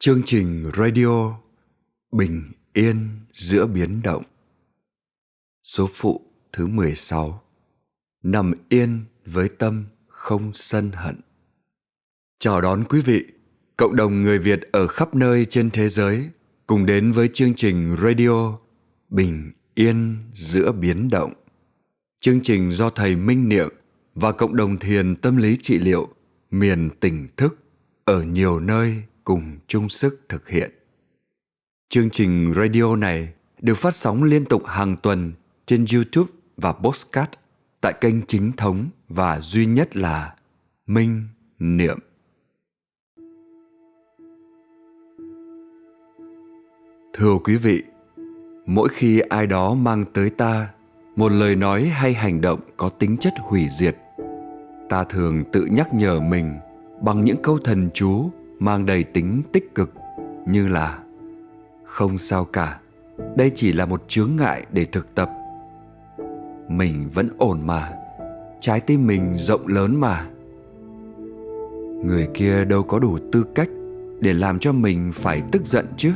[0.00, 1.38] Chương trình radio
[2.12, 2.42] Bình
[2.72, 4.22] yên giữa biến động.
[5.64, 6.20] Số phụ
[6.52, 7.42] thứ 16
[8.22, 11.20] Nằm yên với tâm không sân hận.
[12.38, 13.24] Chào đón quý vị,
[13.76, 16.28] cộng đồng người Việt ở khắp nơi trên thế giới
[16.66, 18.58] cùng đến với chương trình radio
[19.08, 21.32] Bình yên giữa biến động.
[22.20, 23.68] Chương trình do thầy Minh Niệm
[24.14, 26.08] và cộng đồng thiền tâm lý trị liệu
[26.50, 27.58] miền tỉnh thức
[28.04, 30.70] ở nhiều nơi cùng chung sức thực hiện.
[31.88, 35.32] Chương trình radio này được phát sóng liên tục hàng tuần
[35.66, 37.30] trên YouTube và Postcard
[37.80, 40.34] tại kênh chính thống và duy nhất là
[40.86, 41.22] Minh
[41.58, 41.98] Niệm.
[47.12, 47.82] Thưa quý vị,
[48.66, 50.68] mỗi khi ai đó mang tới ta
[51.16, 53.96] một lời nói hay hành động có tính chất hủy diệt,
[54.88, 56.58] ta thường tự nhắc nhở mình
[57.02, 59.94] bằng những câu thần chú mang đầy tính tích cực
[60.46, 60.98] như là,
[61.84, 62.80] không sao cả,
[63.36, 65.30] đây chỉ là một chướng ngại để thực tập.
[66.68, 67.92] Mình vẫn ổn mà,
[68.60, 70.26] trái tim mình rộng lớn mà.
[72.04, 73.68] Người kia đâu có đủ tư cách
[74.20, 76.12] để làm cho mình phải tức giận chứ.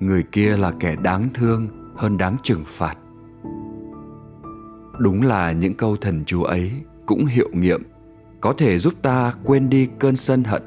[0.00, 2.98] Người kia là kẻ đáng thương hơn đáng trừng phạt.
[4.98, 6.72] Đúng là những câu thần chú ấy
[7.06, 7.82] cũng hiệu nghiệm,
[8.40, 10.62] có thể giúp ta quên đi cơn sân hận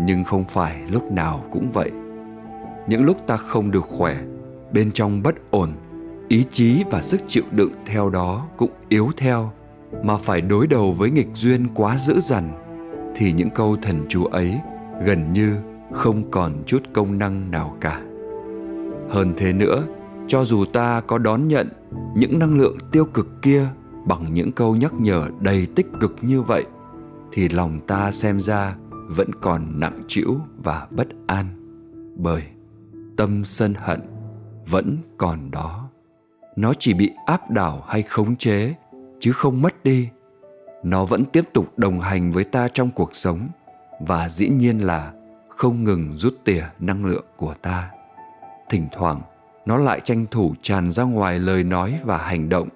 [0.00, 1.90] nhưng không phải lúc nào cũng vậy.
[2.86, 4.16] Những lúc ta không được khỏe,
[4.72, 5.72] bên trong bất ổn,
[6.28, 9.52] ý chí và sức chịu đựng theo đó cũng yếu theo,
[10.02, 12.52] mà phải đối đầu với nghịch duyên quá dữ dằn,
[13.16, 14.54] thì những câu thần chú ấy
[15.04, 15.56] gần như
[15.92, 18.00] không còn chút công năng nào cả.
[19.10, 19.84] Hơn thế nữa,
[20.28, 21.68] cho dù ta có đón nhận
[22.16, 23.66] những năng lượng tiêu cực kia
[24.06, 26.64] bằng những câu nhắc nhở đầy tích cực như vậy,
[27.32, 28.74] thì lòng ta xem ra
[29.08, 31.46] vẫn còn nặng trĩu và bất an,
[32.16, 32.42] bởi
[33.16, 34.00] tâm sân hận
[34.66, 35.88] vẫn còn đó.
[36.56, 38.74] Nó chỉ bị áp đảo hay khống chế,
[39.20, 40.08] chứ không mất đi.
[40.82, 43.48] Nó vẫn tiếp tục đồng hành với ta trong cuộc sống
[44.00, 45.12] và dĩ nhiên là
[45.48, 47.90] không ngừng rút tỉa năng lượng của ta.
[48.70, 49.20] Thỉnh thoảng,
[49.66, 52.68] nó lại tranh thủ tràn ra ngoài lời nói và hành động,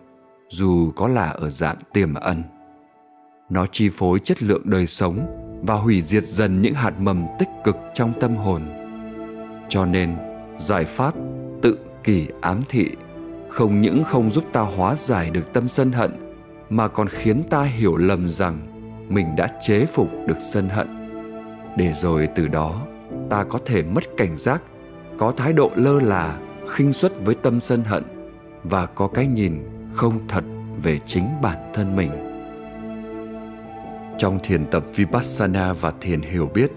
[0.48, 2.43] dù có là ở dạng tiềm ẩn.
[3.48, 7.49] Nó chi phối chất lượng đời sống và hủy diệt dần những hạt mầm tích
[7.65, 8.62] cực trong tâm hồn.
[9.69, 10.17] Cho nên,
[10.59, 11.15] giải pháp
[11.62, 12.91] tự kỷ ám thị
[13.49, 16.11] không những không giúp ta hóa giải được tâm sân hận,
[16.71, 18.59] mà còn khiến ta hiểu lầm rằng
[19.09, 20.89] mình đã chế phục được sân hận.
[21.77, 22.83] Để rồi từ đó,
[23.31, 24.62] ta có thể mất cảnh giác,
[25.19, 26.38] có thái độ lơ là,
[26.69, 28.03] khinh suất với tâm sân hận
[28.65, 30.44] và có cái nhìn không thật
[30.83, 32.25] về chính bản thân mình
[34.19, 36.72] trong thiền tập vipassana và thiền hiểu biết,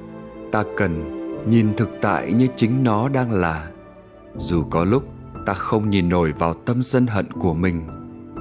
[0.51, 1.19] ta cần
[1.50, 3.72] nhìn thực tại như chính nó đang là.
[4.38, 5.03] Dù có lúc
[5.45, 7.88] ta không nhìn nổi vào tâm sân hận của mình,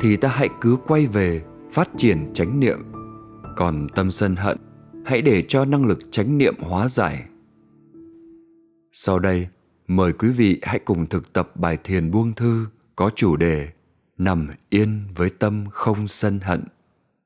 [0.00, 1.42] thì ta hãy cứ quay về
[1.72, 2.78] phát triển chánh niệm.
[3.56, 4.58] Còn tâm sân hận,
[5.04, 7.24] hãy để cho năng lực chánh niệm hóa giải.
[8.92, 9.48] Sau đây,
[9.88, 12.66] mời quý vị hãy cùng thực tập bài thiền buông thư
[12.96, 13.68] có chủ đề
[14.18, 16.64] nằm yên với tâm không sân hận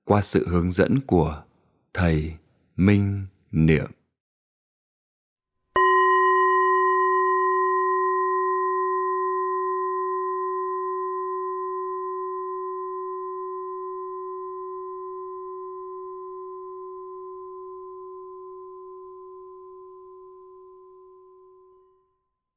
[0.04, 1.42] qua sự hướng dẫn của
[1.94, 2.34] thầy
[2.76, 3.86] minh niệm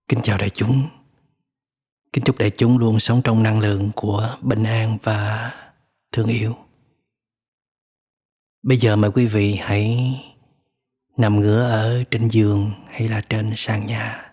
[0.08, 0.88] Kính chào đại chúng.
[2.14, 5.52] Kính chúc đại chúng luôn sống trong năng lượng của bình an và
[6.12, 6.65] thương yêu.
[8.68, 9.98] Bây giờ mời quý vị hãy
[11.18, 14.32] nằm ngửa ở trên giường hay là trên sàn nhà.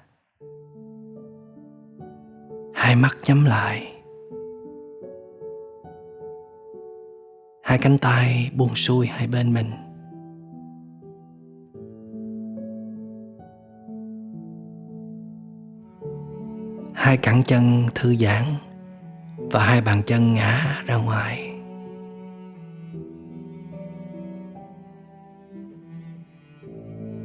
[2.74, 3.92] Hai mắt nhắm lại.
[7.62, 9.70] Hai cánh tay buông xuôi hai bên mình.
[16.94, 18.44] Hai cẳng chân thư giãn
[19.36, 21.51] và hai bàn chân ngã ra ngoài.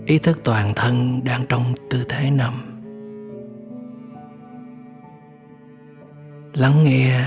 [0.08, 2.54] Ý thức toàn thân đang trong tư thế nằm.
[6.54, 7.26] Lắng nghe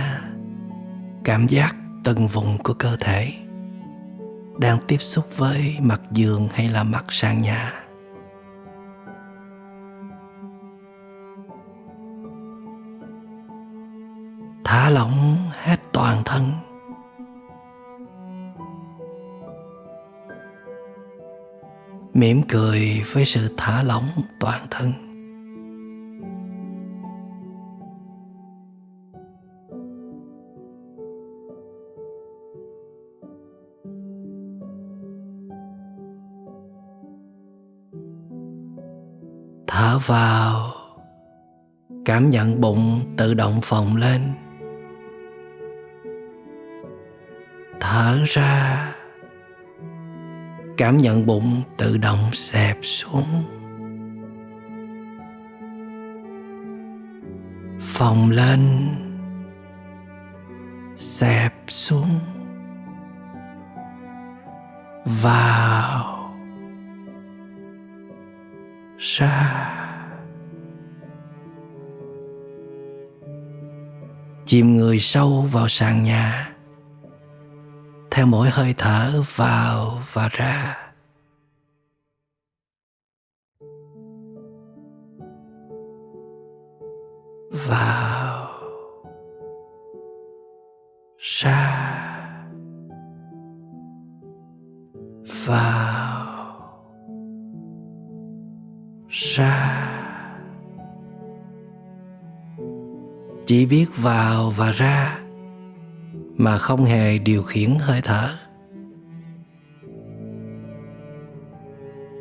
[1.24, 3.32] cảm giác từng vùng của cơ thể
[4.58, 7.72] đang tiếp xúc với mặt giường hay là mặt sàn nhà.
[14.64, 16.52] Thả lỏng hết toàn thân.
[22.20, 24.08] Mỉm cười với sự thả lỏng
[24.40, 24.92] toàn thân.
[39.66, 40.72] Thở vào,
[42.04, 44.22] cảm nhận bụng tự động phồng lên.
[47.80, 48.89] Thở ra
[50.80, 53.44] cảm nhận bụng tự động xẹp xuống.
[57.80, 58.88] Phồng lên,
[60.96, 62.20] xẹp xuống.
[65.04, 66.34] Vào,
[68.98, 69.66] ra.
[74.46, 76.52] Chìm người sâu vào sàn nhà
[78.10, 80.76] theo mỗi hơi thở vào và ra.
[87.66, 88.50] Vào.
[91.18, 91.86] Ra.
[95.46, 96.20] Vào.
[99.08, 99.86] Ra.
[103.46, 105.29] Chỉ biết vào và ra
[106.40, 108.28] mà không hề điều khiển hơi thở.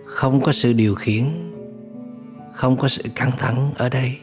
[0.06, 1.26] Không có sự điều khiển,
[2.54, 4.18] không có sự căng thẳng ở đây.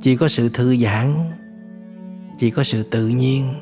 [0.00, 1.30] Chỉ có sự thư giãn,
[2.36, 3.54] chỉ có sự tự nhiên.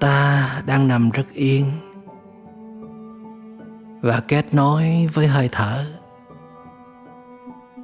[0.00, 1.70] Ta đang nằm rất yên
[4.00, 5.84] và kết nối với hơi thở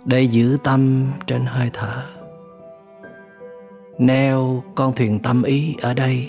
[0.05, 2.03] để giữ tâm trên hơi thở.
[3.99, 6.29] Neo con thuyền tâm ý ở đây,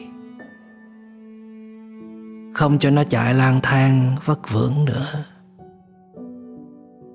[2.53, 5.25] không cho nó chạy lang thang vất vưởng nữa.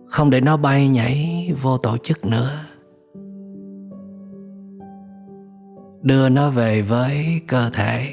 [0.06, 2.50] Không để nó bay nhảy vô tổ chức nữa.
[6.02, 8.12] Đưa nó về với cơ thể,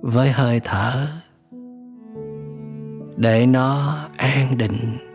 [0.00, 1.06] với hơi thở,
[3.16, 5.09] để nó an định.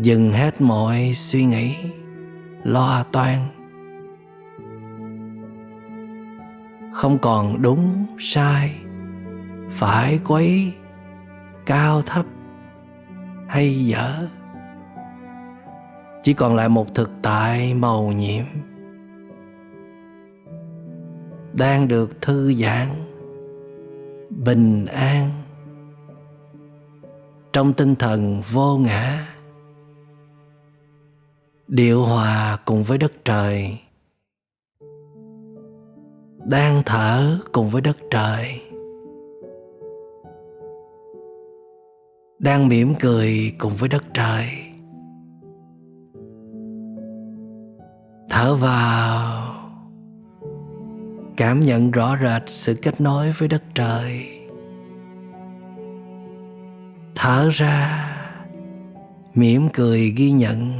[0.00, 1.76] Dừng hết mọi suy nghĩ,
[2.64, 3.38] lo toan.
[6.92, 8.74] Không còn đúng, sai,
[9.70, 10.72] phải quấy,
[11.66, 12.26] cao thấp
[13.48, 14.28] hay dở.
[16.22, 18.44] Chỉ còn lại một thực tại màu nhiệm
[21.58, 22.88] đang được thư giãn,
[24.30, 25.30] bình an
[27.52, 29.37] trong tinh thần vô ngã
[31.68, 33.78] điệu hòa cùng với đất trời.
[36.46, 38.60] Đang thở cùng với đất trời.
[42.38, 44.48] Đang mỉm cười cùng với đất trời.
[48.30, 49.54] Thở vào.
[51.36, 54.28] Cảm nhận rõ rệt sự kết nối với đất trời.
[57.14, 58.04] Thở ra.
[59.34, 60.70] Mỉm cười ghi nhận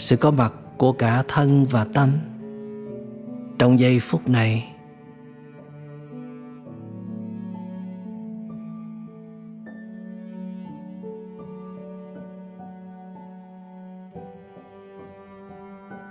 [0.00, 2.12] sự có mặt của cả thân và tâm
[3.58, 4.76] trong giây phút này.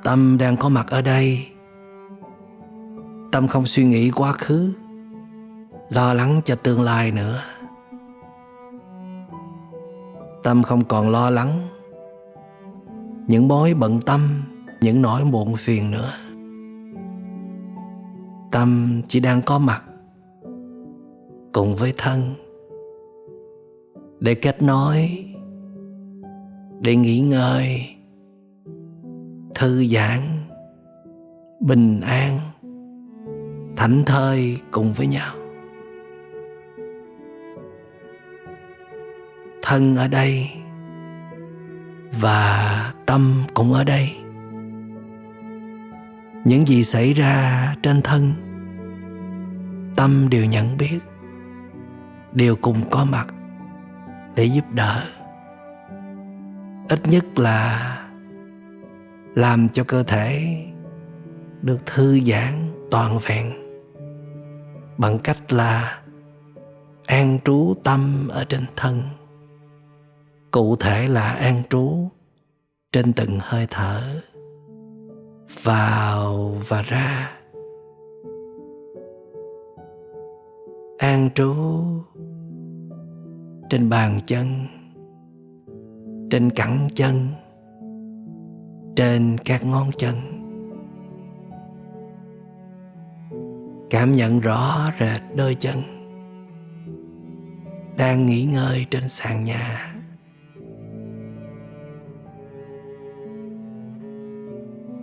[0.04, 1.48] Tâm đang có mặt ở đây.
[3.32, 4.74] Tâm không suy nghĩ quá khứ,
[5.90, 7.44] lo lắng cho tương lai nữa.
[10.44, 11.79] Tâm không còn lo lắng
[13.30, 14.44] những mối bận tâm,
[14.82, 16.14] những nỗi muộn phiền nữa.
[18.52, 19.84] Tâm chỉ đang có mặt
[21.54, 22.22] cùng với thân.
[24.20, 25.26] Để kết nối,
[26.80, 27.82] để nghỉ ngơi,
[29.56, 30.22] thư giãn,
[31.60, 32.40] bình an,
[33.78, 35.36] thảnh thơi cùng với nhau.
[39.62, 40.50] Thân ở đây
[42.22, 44.10] và tâm cũng ở đây.
[46.46, 48.34] Những gì xảy ra trên thân,
[49.96, 51.00] tâm đều nhận biết,
[52.32, 53.28] đều cùng có mặt
[54.36, 55.04] để giúp đỡ.
[56.90, 57.96] Ít nhất là
[59.36, 60.58] làm cho cơ thể
[61.62, 63.52] được thư giãn toàn vẹn
[64.98, 66.02] bằng cách là
[67.06, 69.02] an trú tâm ở trên thân
[70.52, 72.08] cụ thể là an trú
[72.92, 74.02] trên từng hơi thở,
[75.64, 77.32] vào và ra.
[80.98, 81.56] An trú
[83.70, 84.48] trên bàn chân,
[86.32, 87.28] trên cẳng chân,
[88.96, 90.16] trên các ngón chân.
[93.90, 95.76] Cảm nhận rõ rệt đôi chân
[97.98, 99.99] đang nghỉ ngơi trên sàn nhà.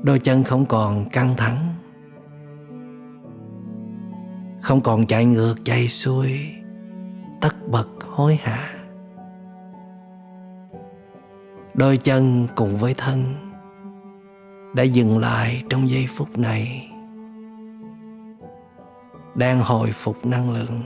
[0.07, 1.75] Đôi chân không còn căng thẳng.
[4.61, 6.29] Không còn chạy ngược, chạy xuôi,
[7.41, 8.75] tất bật hối hả.
[11.75, 13.35] Đôi chân cùng với thân
[14.75, 16.91] đã dừng lại trong giây phút này,
[19.35, 20.83] đang hồi phục năng lượng,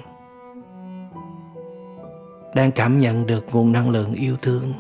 [2.55, 4.73] đang cảm nhận được nguồn năng lượng yêu thương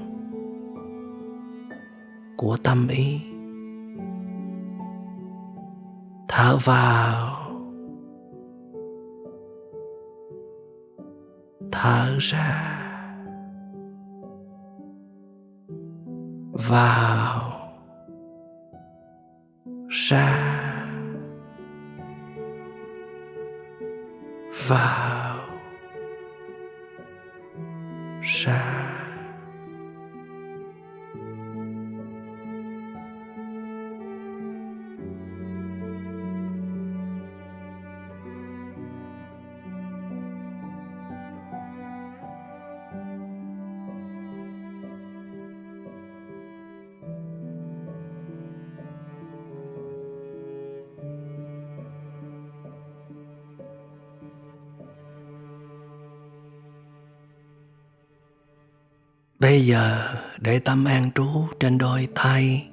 [2.36, 3.29] của tâm ý.
[6.40, 7.36] Thở vào
[11.72, 12.76] thở ra.
[16.52, 17.50] Vào.
[19.88, 20.32] Ra.
[24.68, 25.38] Vào.
[28.22, 28.99] Ra.
[59.70, 61.24] Giờ để tâm an trú
[61.60, 62.66] trên đôi tay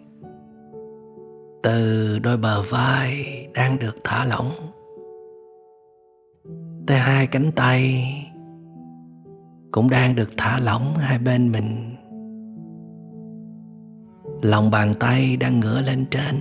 [1.64, 4.52] Từ đôi bờ vai đang được thả lỏng,
[6.88, 8.04] Tới hai cánh tay
[9.72, 11.96] Cũng đang được thả lỏng hai bên mình.
[14.42, 16.36] Lòng bàn tay đang ngửa lên trên,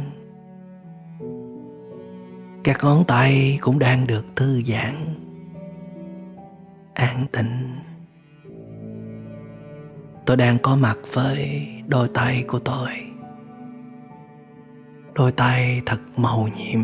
[2.64, 4.94] Các ngón tay cũng đang được thư giãn,
[6.94, 7.86] An tịnh
[10.26, 12.88] tôi đang có mặt với đôi tay của tôi.
[15.14, 16.80] Đôi tay thật màu nhiệm.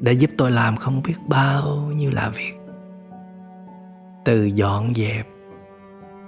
[0.00, 2.54] Để giúp tôi làm không biết bao nhiêu là việc.
[4.24, 5.26] Từ dọn dẹp,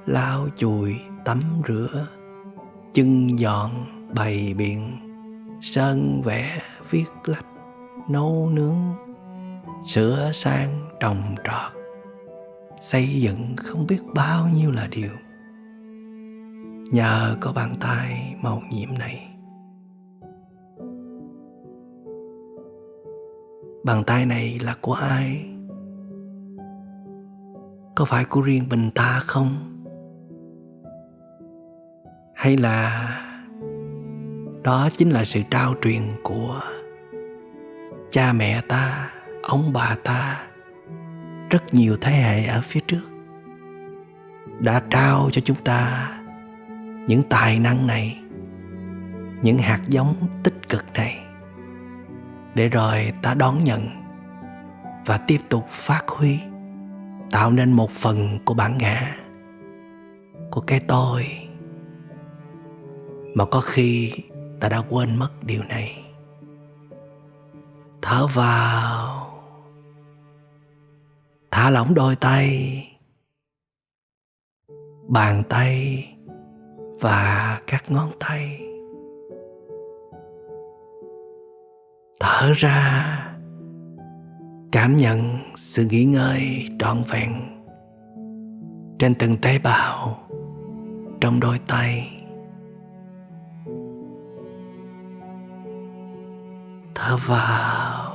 [0.07, 2.07] lau chùi, tắm rửa
[2.95, 3.71] chân dọn,
[4.15, 4.97] bày biện,
[5.63, 7.47] sơn vẽ, viết lách,
[8.09, 8.95] nấu nướng,
[9.87, 11.80] sửa sang trồng trọt
[12.81, 15.11] xây dựng không biết bao nhiêu là điều.
[16.93, 19.27] Nhờ có bàn tay màu nhiệm này.
[23.85, 25.47] Bàn tay này là của ai?
[27.97, 29.49] Có phải của riêng mình ta không?
[32.35, 33.09] Hay là
[34.63, 36.61] đó chính là sự trao truyền của
[38.11, 39.11] cha mẹ ta,
[39.43, 40.50] ông bà ta?
[41.51, 43.03] Rất nhiều thế hệ ở phía trước.
[44.59, 46.11] Đã trao cho chúng ta
[47.07, 48.19] những tài năng này,
[49.43, 51.19] những hạt giống tích cực này,
[52.55, 53.81] để rồi ta đón nhận
[55.07, 56.39] và tiếp tục phát huy,
[57.31, 59.17] tạo nên một phần của bản ngã
[60.51, 61.27] của cái tôi
[63.35, 64.13] mà có khi
[64.61, 66.05] ta đã quên mất điều này.
[68.03, 69.30] Thở vào
[71.51, 72.83] thả lỏng đôi tay,
[75.09, 76.05] bàn tay
[77.01, 78.61] và các ngón tay.
[82.21, 83.17] Thở ra,
[84.73, 85.21] cảm nhận
[85.55, 87.33] sự nghỉ ngơi trọn vẹn
[88.99, 90.19] trên từng tế bào
[91.21, 92.17] trong đôi tay.
[96.95, 98.10] Thở vào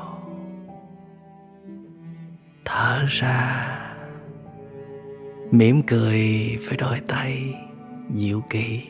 [2.65, 3.71] thở ra.
[5.51, 6.19] Mỉm cười
[6.67, 7.53] với đôi tay
[8.09, 8.83] dịu kỳ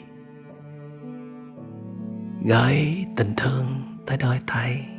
[2.45, 3.65] gửi tình thương
[4.05, 4.94] tới đôi tay.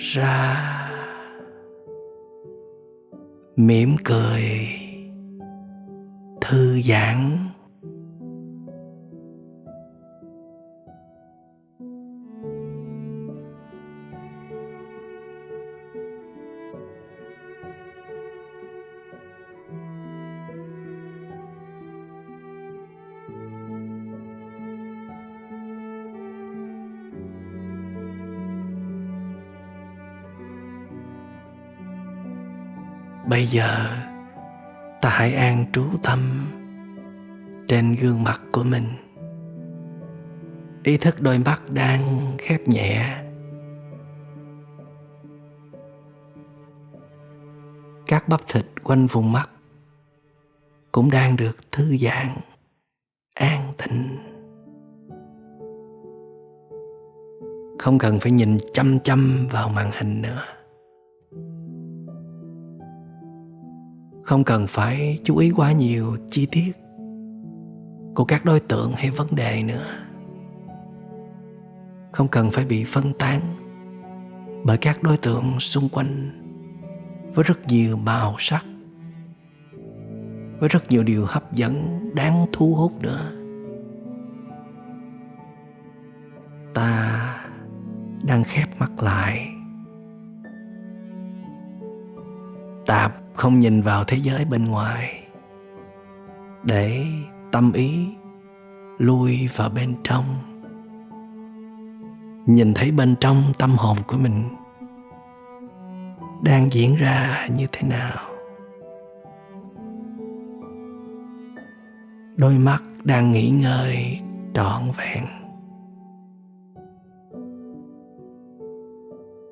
[0.00, 0.66] ra.
[3.56, 4.42] Mỉm cười
[6.40, 7.49] thư giãn.
[33.40, 33.86] Bây giờ,
[35.00, 36.46] ta hãy an trú tâm
[37.68, 38.84] trên gương mặt của mình.
[40.82, 43.22] Ý thức đôi mắt đang khép nhẹ.
[48.06, 49.50] Các bắp thịt quanh vùng mắt
[50.92, 52.36] cũng đang được thư giãn,
[53.34, 54.18] an tịnh.
[57.78, 60.59] Không cần phải nhìn chăm chăm vào màn hình nữa.
[64.30, 66.72] Không cần phải chú ý quá nhiều chi tiết
[68.14, 69.86] của các đối tượng hay vấn đề nữa.
[72.12, 73.40] Không cần phải bị phân tán
[74.64, 76.30] bởi các đối tượng xung quanh
[77.34, 78.64] với rất nhiều màu sắc,
[80.58, 83.32] với rất nhiều điều hấp dẫn, đáng thu hút nữa.
[86.74, 87.46] Ta
[88.22, 89.48] đang khép mắt lại.
[92.86, 95.24] Tạm không nhìn vào thế giới bên ngoài,
[96.62, 97.04] để
[97.52, 98.06] tâm ý
[98.98, 100.24] lui vào bên trong.
[102.46, 104.48] Nhìn thấy bên trong tâm hồn của mình
[106.42, 108.26] đang diễn ra như thế nào.
[112.36, 114.20] Đôi mắt đang nghỉ ngơi
[114.54, 115.24] trọn vẹn.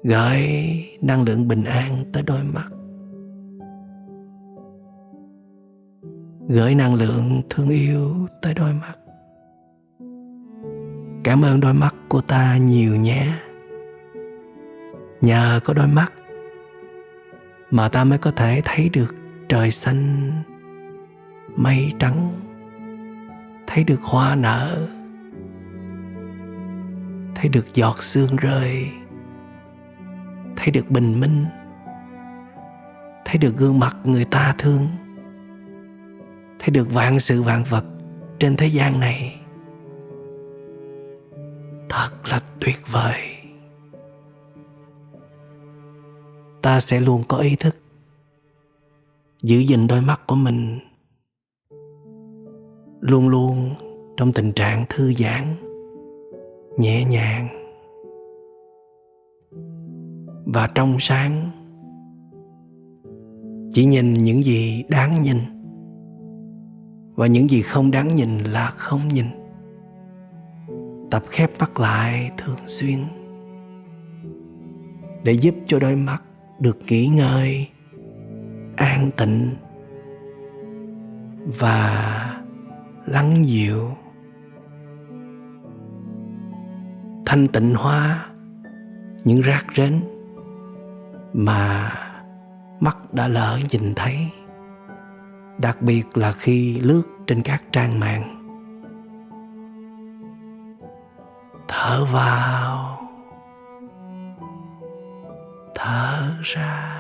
[0.03, 0.49] Gửi
[1.01, 2.69] năng lượng bình an tới đôi mắt.
[6.51, 8.95] Gửi năng lượng thương yêu tới đôi mắt.
[11.25, 13.35] Cảm ơn đôi mắt của ta nhiều nhé.
[15.21, 16.13] Nhờ có đôi mắt
[17.71, 19.15] mà ta mới có thể thấy được
[19.49, 20.33] trời xanh
[21.57, 22.33] mây trắng,
[23.67, 24.89] thấy được hoa nở,
[27.35, 28.91] thấy được giọt sương rơi,
[30.57, 31.45] thấy được bình minh,
[33.25, 34.89] thấy được gương mặt người ta thương
[36.69, 37.85] hay được vạn sự vạn vật
[38.39, 39.41] trên thế gian này.
[41.89, 43.21] Thật là tuyệt vời.
[46.63, 47.77] Ta sẽ luôn có ý thức
[49.43, 50.79] giữ gìn đôi mắt của mình
[53.01, 53.71] luôn luôn
[54.17, 55.55] trong tình trạng thư giãn,
[56.79, 57.49] nhẹ nhàng
[60.47, 61.51] và trong sáng.
[63.73, 65.58] Chỉ nhìn những gì đáng nhìn
[67.19, 69.27] và những gì không đáng nhìn là không nhìn.
[71.11, 72.99] Tập khép mắt lại thường xuyên.
[75.23, 76.23] Để giúp cho đôi mắt
[76.59, 77.69] được nghỉ ngơi,
[78.77, 79.51] an tịnh
[81.59, 82.41] và
[83.07, 83.91] lắng dịu.
[87.27, 88.27] Thanh tịnh hóa
[89.25, 90.01] những rác rến
[91.33, 91.93] mà
[92.81, 94.17] mắt đã lỡ nhìn thấy
[95.59, 98.35] đặc biệt là khi lướt trên các trang mạng.
[101.69, 102.99] Thở vào.
[105.75, 106.95] Thở ra.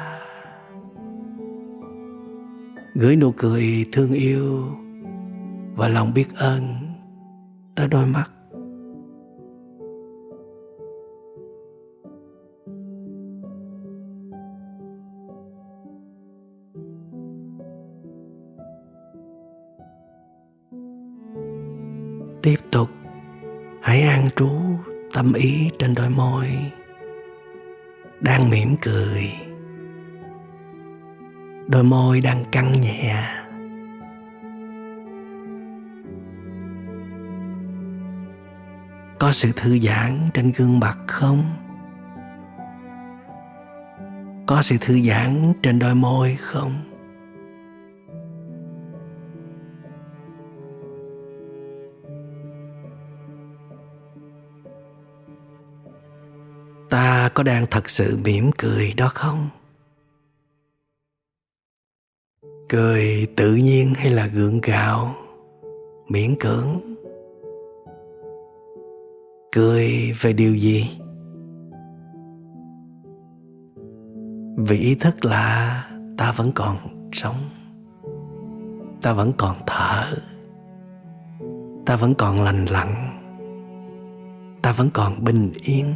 [2.95, 4.65] Gửi nụ cười thương yêu
[5.77, 6.63] và lòng biết ơn
[7.75, 8.31] tới đôi mắt
[22.49, 22.89] tiếp tục.
[23.83, 24.51] Hãy an trú
[25.15, 26.49] tâm ý trên đôi môi.
[28.21, 29.23] Đang mỉm cười.
[31.67, 33.25] Đôi môi đang căng nhẹ.
[39.19, 41.43] Có sự thư giãn trên gương mặt không?
[44.47, 46.88] Có sự thư giãn trên đôi môi không?
[57.39, 59.49] Có đang thật sự mỉm cười đó không?
[62.69, 65.15] Cười tự nhiên hay là gượng gạo,
[66.09, 66.81] miễn cưỡng?
[69.53, 70.99] Cười về điều gì?
[74.57, 75.85] Vì ý thức là
[76.17, 76.77] ta vẫn còn
[77.13, 77.49] sống,
[79.03, 80.17] ta vẫn còn thở,
[81.87, 82.95] ta vẫn còn lành lặn,
[84.63, 85.95] ta vẫn còn bình yên.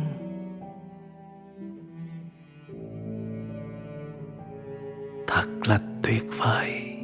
[5.68, 6.98] Là tuyệt vời.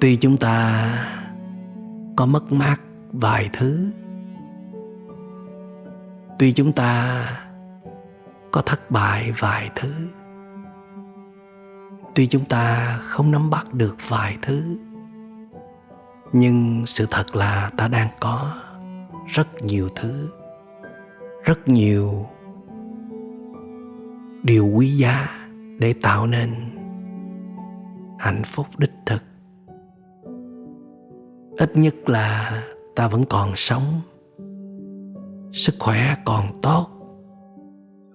[0.00, 0.88] Tuy chúng ta
[2.16, 2.76] có mất mát
[3.12, 3.90] vài thứ,
[6.38, 7.24] tuy chúng ta
[8.50, 9.92] có thất bại vài thứ,
[12.14, 14.76] tuy chúng ta không nắm bắt được vài thứ,
[16.32, 18.56] nhưng sự thật là ta đang có
[19.26, 20.30] rất nhiều thứ,
[21.44, 22.26] rất nhiều
[24.42, 25.37] điều quý giá
[25.78, 26.54] để tạo nên
[28.18, 29.22] hạnh phúc đích thực.
[31.56, 32.62] Ít nhất là
[32.96, 33.84] ta vẫn còn sống,
[35.52, 36.86] sức khỏe còn tốt,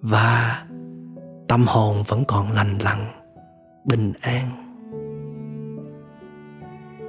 [0.02, 0.66] và
[1.48, 3.06] tâm hồn vẫn còn lành lặn,
[3.86, 4.50] bình an.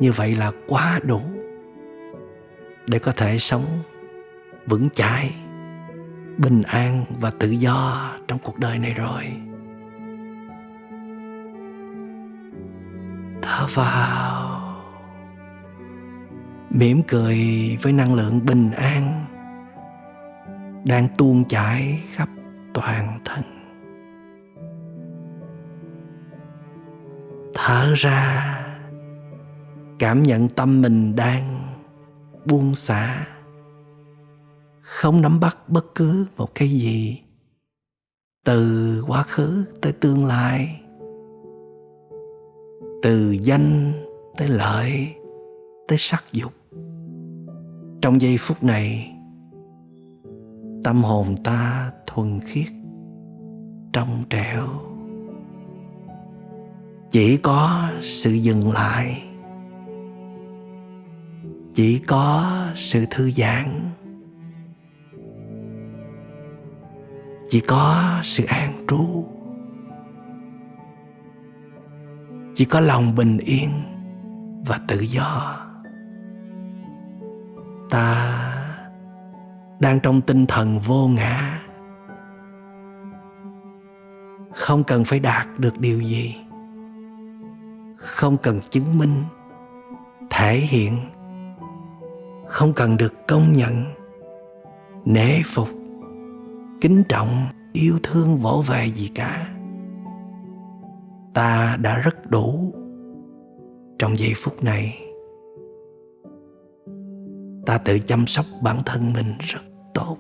[0.01, 1.21] Như vậy là quá đủ
[2.87, 3.65] để có thể sống
[4.67, 5.35] vững chãi,
[6.39, 9.25] bình an và tự do trong cuộc đời này rồi.
[13.45, 14.61] Thở vào.
[16.71, 17.39] Mỉm cười
[17.83, 19.25] với năng lượng bình an
[20.85, 22.29] đang tuôn chảy khắp
[22.75, 23.43] toàn thân.
[27.55, 28.51] Thở ra,
[29.99, 31.61] cảm nhận tâm mình đang
[32.45, 33.27] buông xả.
[34.81, 37.23] Không nắm bắt bất cứ một cái gì
[38.45, 40.84] từ quá khứ tới tương lai
[43.05, 43.93] từ danh
[44.37, 45.15] tới lợi
[45.89, 46.53] tới sắc dục.
[48.03, 49.17] Trong giây phút này,
[50.85, 52.67] tâm hồn ta thuần khiết,
[53.93, 54.67] trong trẻo.
[57.11, 59.23] Chỉ có sự dừng lại,
[61.75, 63.81] chỉ có sự thư giãn,
[67.49, 69.34] chỉ có sự an trú.
[72.55, 73.71] Chỉ có lòng bình yên
[74.67, 75.61] và tự do.
[77.91, 78.41] Ta
[79.81, 81.61] đang trong tinh thần vô ngã.
[84.55, 86.37] Không cần phải đạt được điều gì.
[87.97, 89.15] Không cần chứng minh,
[90.31, 90.99] thể hiện.
[92.47, 93.85] Không cần được công nhận,
[95.05, 95.69] nể phục,
[96.81, 99.54] kính trọng, yêu thương vỗ về gì cả
[101.35, 102.75] ta đã rất đủ
[103.99, 104.99] trong giây phút này.
[107.67, 109.61] Ta tự chăm sóc bản thân mình rất
[109.95, 110.17] tốt.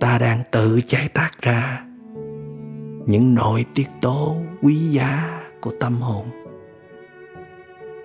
[0.00, 1.86] Ta đang tự chế tác ra
[3.06, 6.26] những nội tiết tố quý giá của tâm hồn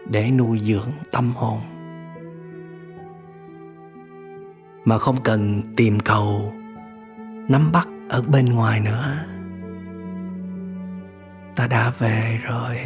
[0.10, 1.60] để nuôi dưỡng tâm hồn.
[4.86, 6.52] Mà không cần tìm cầu
[7.50, 9.26] nắm bắt ở bên ngoài nữa
[11.60, 12.78] ta đã về rồi.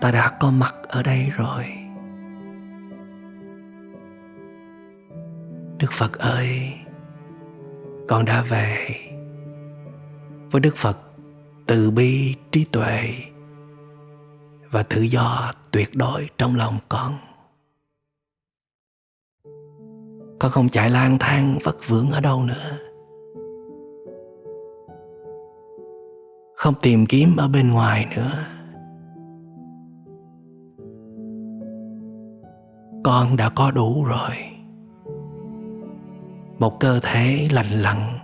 [0.00, 1.64] Ta đã có mặt ở đây rồi.
[5.78, 6.74] Đức phật ơi,
[8.08, 8.86] con đã về
[10.50, 10.98] với đức phật
[11.66, 13.14] từ bi trí tuệ
[14.70, 17.18] và tự do tuyệt đối trong lòng con.
[20.38, 22.85] Con không chạy lang thang vất vưởng ở đâu nữa.
[26.66, 28.44] Không tìm kiếm ở bên ngoài nữa.
[33.04, 34.30] Con đã có đủ rồi.
[36.58, 38.18] Một cơ thể lành lặn,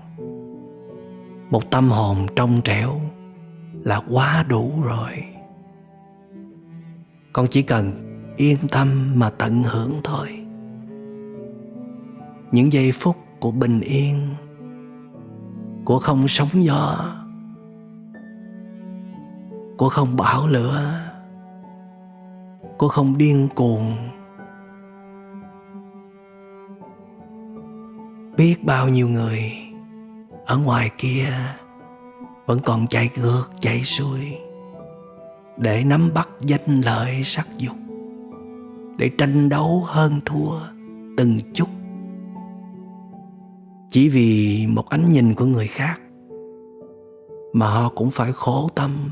[1.51, 3.01] một tâm hồn trong trẻo
[3.83, 5.13] là quá đủ rồi.
[7.33, 7.93] Con chỉ cần
[8.37, 10.29] yên tâm mà tận hưởng thôi.
[12.53, 14.29] Những giây phút của bình yên,
[15.85, 17.22] của không sóng gió
[19.77, 21.03] cô không bão lửa
[22.83, 23.93] cô không điên cuồng.
[28.37, 29.41] Biết bao nhiêu người
[30.47, 31.27] ở ngoài kia
[32.47, 34.21] vẫn còn chạy ngược, chạy xuôi
[35.57, 37.77] để nắm bắt danh lợi sắc dục,
[38.99, 40.53] để tranh đấu hơn thua
[41.17, 41.69] từng chút.
[43.91, 46.01] Chỉ vì một ánh nhìn của người khác
[47.53, 49.11] mà họ cũng phải khổ tâm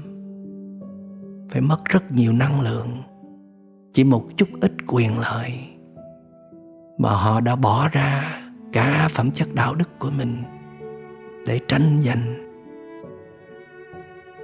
[1.50, 2.88] phải mất rất nhiều năng lượng,
[3.92, 5.52] chỉ một chút ít quyền lợi.
[6.98, 8.40] Mà họ đã bỏ ra
[8.72, 10.36] cả phẩm chất đạo đức của mình
[11.46, 12.34] để tranh giành.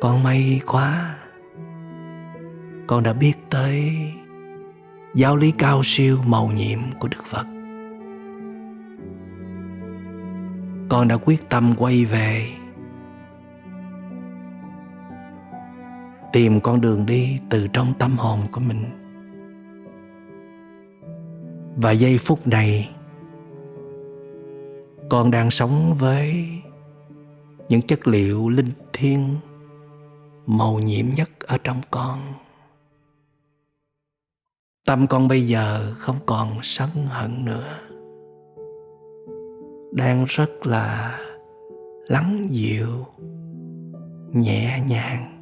[0.01, 1.17] Con may quá,
[2.87, 3.93] con đã biết tới
[5.15, 7.47] giáo lý cao siêu màu nhiệm của đức phật.
[10.89, 12.49] Con đã quyết tâm quay về
[16.37, 18.85] tìm con đường đi từ trong tâm hồn của mình.
[21.77, 22.91] Và giây phút này,
[25.11, 26.49] con đang sống với
[27.69, 29.37] những chất liệu linh thiêng
[30.47, 32.19] màu nhiệm nhất ở trong con.
[34.85, 37.79] Tâm con bây giờ không còn sân hận nữa,
[39.93, 41.19] đang rất là
[42.09, 43.07] lắng dịu,
[44.33, 45.36] nhẹ nhàng.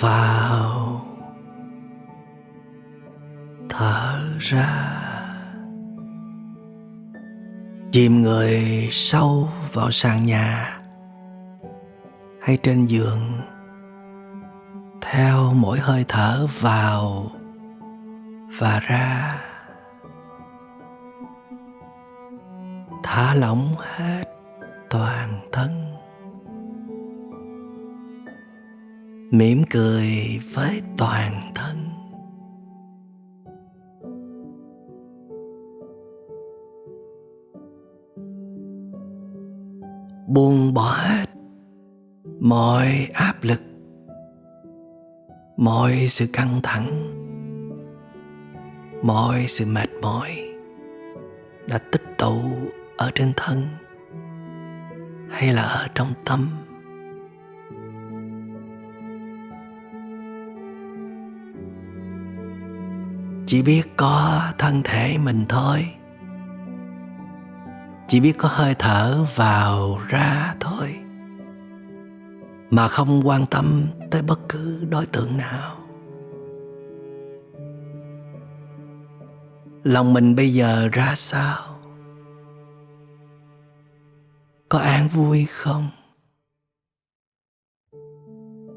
[0.00, 1.00] Vào.
[3.68, 4.96] Thở ra.
[7.92, 10.78] Chìm người sâu vào sàn nhà
[12.42, 13.40] hay trên giường.
[15.00, 17.26] Theo mỗi hơi thở vào
[18.58, 19.36] và ra.
[23.02, 24.19] Thả lỏng hết.
[29.70, 31.76] Cười với toàn thân.
[40.26, 41.26] Buông bỏ hết
[42.40, 43.60] mọi áp lực,
[45.56, 47.10] mọi sự căng thẳng,
[49.02, 50.30] mọi sự mệt mỏi
[51.66, 52.40] đã tích tụ
[52.96, 53.62] ở trên thân
[55.30, 56.50] hay là ở trong tâm.
[63.50, 65.88] Chỉ biết có thân thể mình thôi.
[68.08, 70.96] Chỉ biết có hơi thở vào ra thôi.
[72.70, 75.76] Mà không quan tâm tới bất cứ đối tượng nào.
[79.82, 81.78] Lòng mình bây giờ ra sao?
[84.68, 85.88] Có an vui không?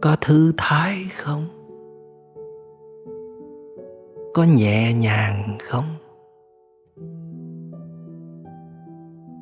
[0.02, 1.62] Có thư thái không?
[4.34, 5.86] Có nhẹ nhàng không?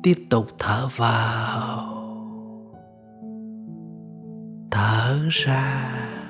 [0.02, 1.84] Tiếp tục thở vào.
[4.70, 6.21] Thở ra.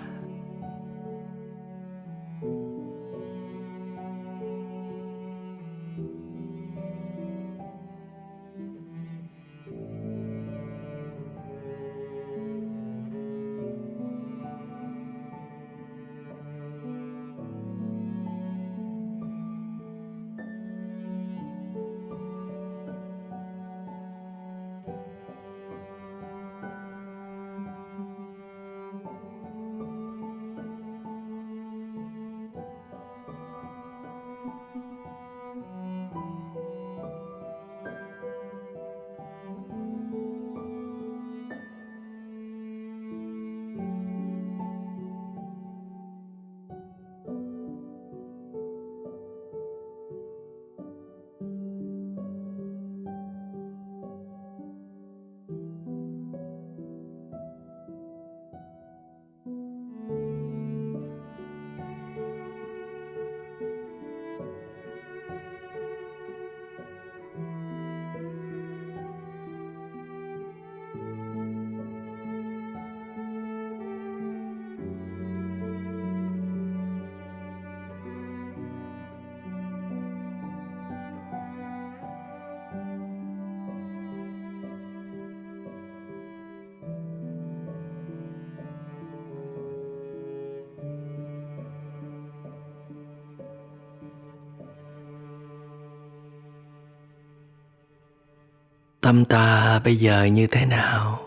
[99.03, 101.19] Tâm ta bây giờ như thế nào?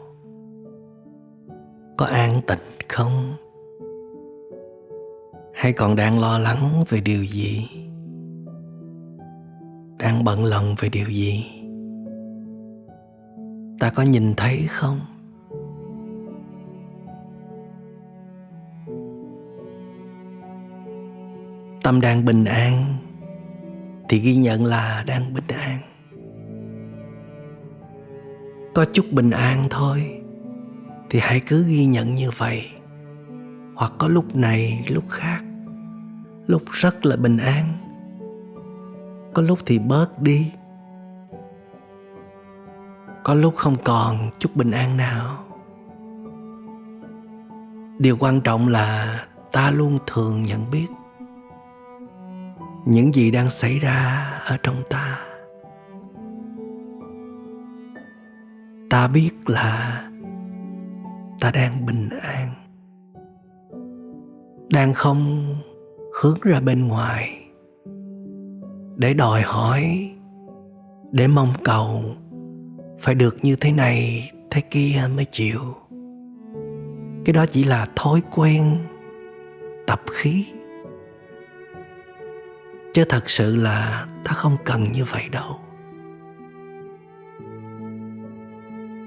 [1.97, 3.33] Có an tịnh không?
[5.53, 7.67] Hay còn đang lo lắng về điều gì?
[9.99, 11.45] Đang bận lòng về điều gì?
[13.79, 14.99] Ta có nhìn thấy không?
[21.83, 22.95] Tâm đang bình an
[24.09, 25.94] thì ghi nhận là đang bình an
[28.75, 30.21] có chút bình an thôi.
[31.09, 32.61] Thì hãy cứ ghi nhận như vậy.
[33.75, 35.43] Hoặc có lúc này, lúc khác.
[36.47, 37.73] Lúc rất là bình an.
[39.33, 40.51] Có lúc thì bớt đi.
[43.23, 45.45] Có lúc không còn chút bình an nào.
[47.99, 49.19] Điều quan trọng là
[49.51, 50.87] ta luôn thường nhận biết
[52.85, 55.34] những gì đang xảy ra ở trong ta.
[58.95, 60.03] Ta biết là
[61.39, 62.49] ta đang bình an,
[64.71, 65.47] đang không
[66.21, 67.51] hướng ra bên ngoài
[68.95, 70.11] để đòi hỏi,
[71.11, 72.03] để mong cầu
[72.99, 75.59] phải được như thế này, thế kia mới chịu.
[77.25, 78.77] Cái đó chỉ là thói quen,
[79.87, 80.45] tập khí.
[82.93, 85.64] Chứ thật sự là ta không cần như vậy đâu.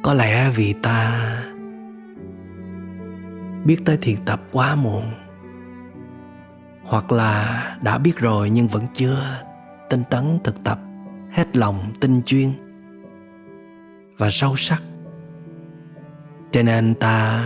[0.08, 1.30] Có lẽ vì ta
[3.64, 5.04] biết tới thiền tập quá muộn,
[6.82, 9.42] hoặc là đã biết rồi nhưng vẫn chưa
[9.90, 10.78] tinh tấn thực tập
[11.30, 12.48] hết lòng tinh chuyên
[14.18, 14.82] và sâu sắc.
[16.50, 17.42] Cho nên ta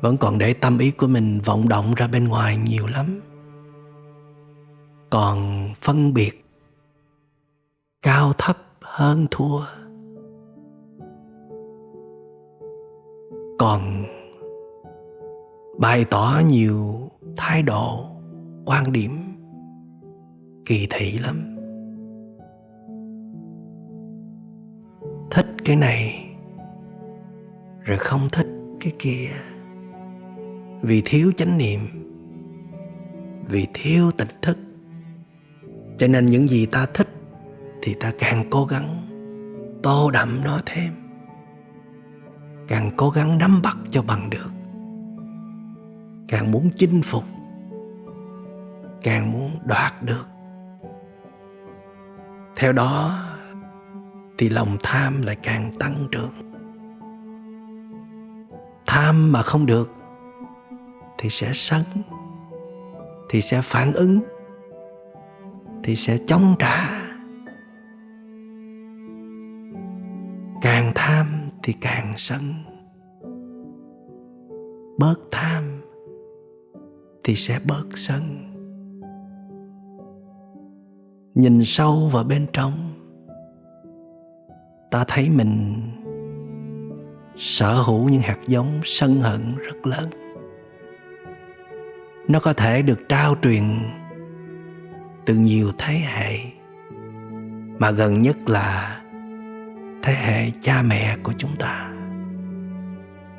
[0.00, 3.20] vẫn còn để tâm ý của mình vọng động ra bên ngoài nhiều lắm.
[5.10, 6.44] Còn phân biệt
[8.02, 9.60] cao thấp hơn thua
[13.64, 14.04] còn
[15.78, 18.06] bày tỏ nhiều thái độ
[18.64, 19.10] quan điểm
[20.66, 21.56] kỳ thị lắm.
[25.30, 26.26] Thích cái này
[27.84, 28.46] rồi không thích
[28.80, 29.28] cái kia.
[30.82, 31.80] Vì thiếu chánh niệm,
[33.48, 34.58] vì thiếu tỉnh thức.
[35.96, 37.08] Cho nên những gì ta thích
[37.82, 39.06] thì ta càng cố gắng
[39.82, 41.03] tô đậm nó thêm
[42.68, 44.50] càng cố gắng nắm bắt cho bằng được.
[46.28, 47.24] Càng muốn chinh phục,
[49.02, 50.26] càng muốn đoạt được.
[52.56, 53.24] Theo đó
[54.38, 56.32] thì lòng tham lại càng tăng trưởng.
[58.86, 59.94] Tham mà không được
[61.18, 61.82] thì sẽ sân
[63.30, 64.20] thì sẽ phản ứng,
[65.82, 66.93] thì sẽ chống trả.
[71.66, 72.40] Thì càng sân.
[74.98, 75.80] Bớt tham
[77.24, 78.22] thì sẽ bớt sân.
[81.34, 82.72] Nhìn sâu vào bên trong,
[84.90, 85.82] ta thấy mình
[87.36, 90.10] sở hữu những hạt giống sân hận rất lớn.
[92.28, 93.62] Nó có thể được trao truyền
[95.26, 96.36] từ nhiều thế hệ,
[97.78, 99.00] mà gần nhất là
[100.04, 101.90] thế hệ cha mẹ của chúng ta.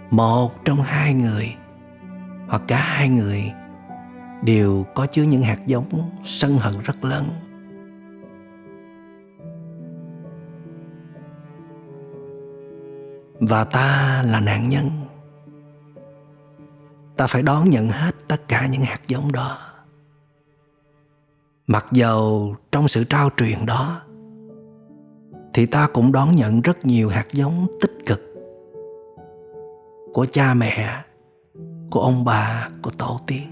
[0.09, 1.55] Một trong hai người,
[2.47, 3.43] hoặc cả hai người,
[4.43, 7.29] đều có chứa những hạt giống sân hận rất lớn.
[13.39, 14.89] Và ta là nạn nhân.
[17.17, 19.57] Ta phải đón nhận hết tất cả những hạt giống đó.
[21.67, 24.01] Mặc dầu trong sự trao truyền đó
[25.55, 28.21] thì ta cũng đón nhận rất nhiều hạt giống tích cực
[30.13, 31.03] của cha mẹ,
[31.91, 33.47] của ông bà, của tổ tiên.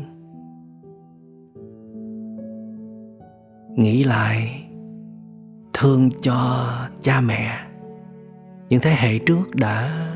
[3.75, 4.65] Nghĩ lại,
[5.73, 6.69] thương cho
[7.01, 7.67] cha mẹ,
[8.69, 10.07] những thế hệ trước đã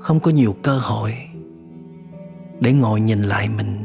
[0.00, 1.14] không có nhiều cơ hội
[2.60, 3.76] để ngồi nhìn lại mình.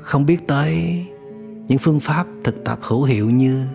[0.00, 1.04] Không biết tới
[1.68, 3.66] những phương pháp thực tập hữu hiệu như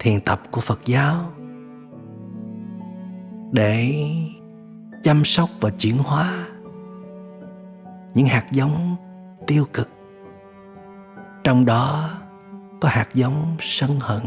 [0.00, 1.32] thiền tập của phật giáo
[3.52, 3.94] để
[5.02, 6.46] chăm sóc và chuyển hóa
[8.14, 8.96] những hạt giống
[9.46, 9.88] tiêu cực.
[11.44, 12.10] Trong đó
[12.80, 14.22] có hạt giống sân hận.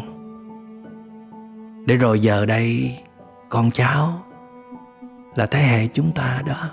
[1.85, 2.97] Để rồi giờ đây
[3.49, 4.23] con cháu
[5.35, 6.69] là thế hệ chúng ta đó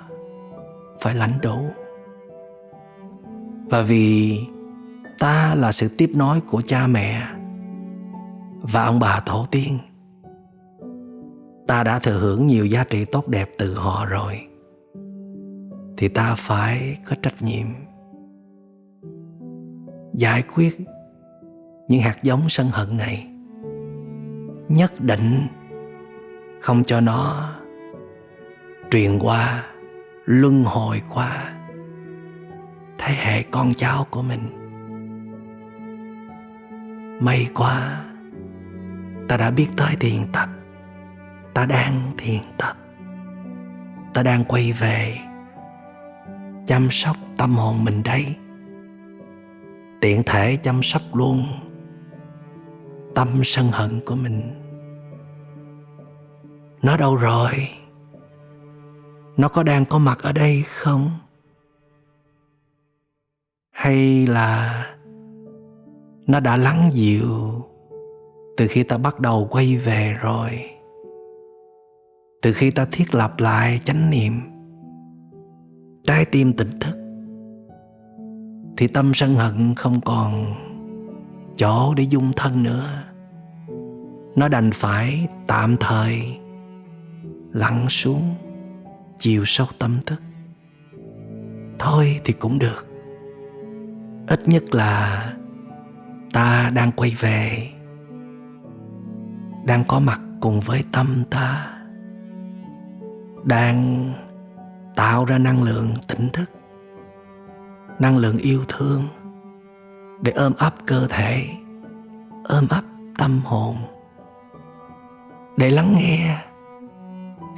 [1.00, 1.70] phải lãnh đủ.
[3.70, 4.38] Và vì
[5.18, 7.39] ta là sự tiếp nối của cha mẹ
[8.62, 9.78] và ông bà tổ tiên.
[11.66, 14.46] Ta đã thừa hưởng nhiều giá trị tốt đẹp từ họ rồi.
[15.96, 17.66] Thì ta phải có trách nhiệm.
[20.14, 20.80] Giải quyết
[21.88, 23.26] những hạt giống sân hận này.
[24.68, 25.46] Nhất định
[26.60, 27.50] không cho nó
[28.90, 29.66] truyền qua,
[30.24, 31.56] luân hồi qua
[32.98, 34.40] thế hệ con cháu của mình.
[37.20, 38.04] May quá
[39.30, 40.48] ta đã biết tới thiền tập.
[41.54, 42.76] Ta đang thiền tập.
[44.14, 45.14] Ta đang quay về
[46.66, 48.36] chăm sóc tâm hồn mình đây.
[50.00, 51.44] Tiện thể chăm sóc luôn
[53.14, 54.42] tâm sân hận của mình.
[56.82, 57.68] Nó đâu rồi?
[59.36, 61.10] Nó có đang có mặt ở đây không?
[63.70, 64.86] Hay là
[66.26, 67.69] nó đã lắng dịu
[68.60, 70.50] từ khi ta bắt đầu quay về rồi,
[72.42, 74.32] từ khi ta thiết lập lại chánh niệm,
[76.04, 76.96] trái tim tỉnh thức,
[78.76, 80.54] thì tâm sân hận không còn
[81.56, 83.04] chỗ để dung thân nữa.
[84.36, 86.22] Nó đành phải tạm thời
[87.52, 88.34] lặn xuống
[89.18, 90.22] chiều sâu tâm thức.
[91.78, 92.86] Thôi thì cũng được.
[94.28, 95.24] Ít nhất là
[96.32, 97.68] ta đang quay về
[99.64, 101.74] đang có mặt cùng với tâm ta,
[103.44, 104.12] đang
[104.96, 106.50] tạo ra năng lượng tỉnh thức,
[107.98, 109.02] năng lượng yêu thương
[110.20, 111.48] để ôm ấp cơ thể,
[112.44, 112.84] ôm ấp
[113.18, 113.76] tâm hồn,
[115.56, 116.38] để lắng nghe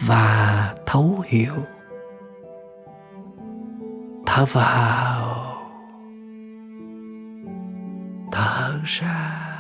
[0.06, 1.54] và thấu hiểu.
[4.26, 5.46] Thở vào,
[8.32, 9.51] thở ra.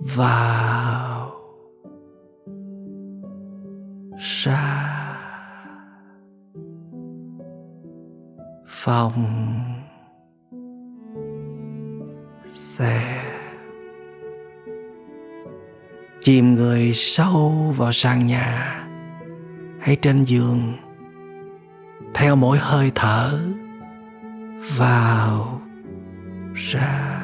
[0.00, 1.30] Vào
[4.18, 4.86] ra
[8.66, 9.24] phòng
[12.46, 13.24] xe.
[16.20, 18.76] Chìm người sâu vào sàn nhà
[19.80, 20.72] hay trên giường,
[22.14, 23.38] theo mỗi hơi thở
[24.76, 25.60] vào
[26.54, 27.19] ra.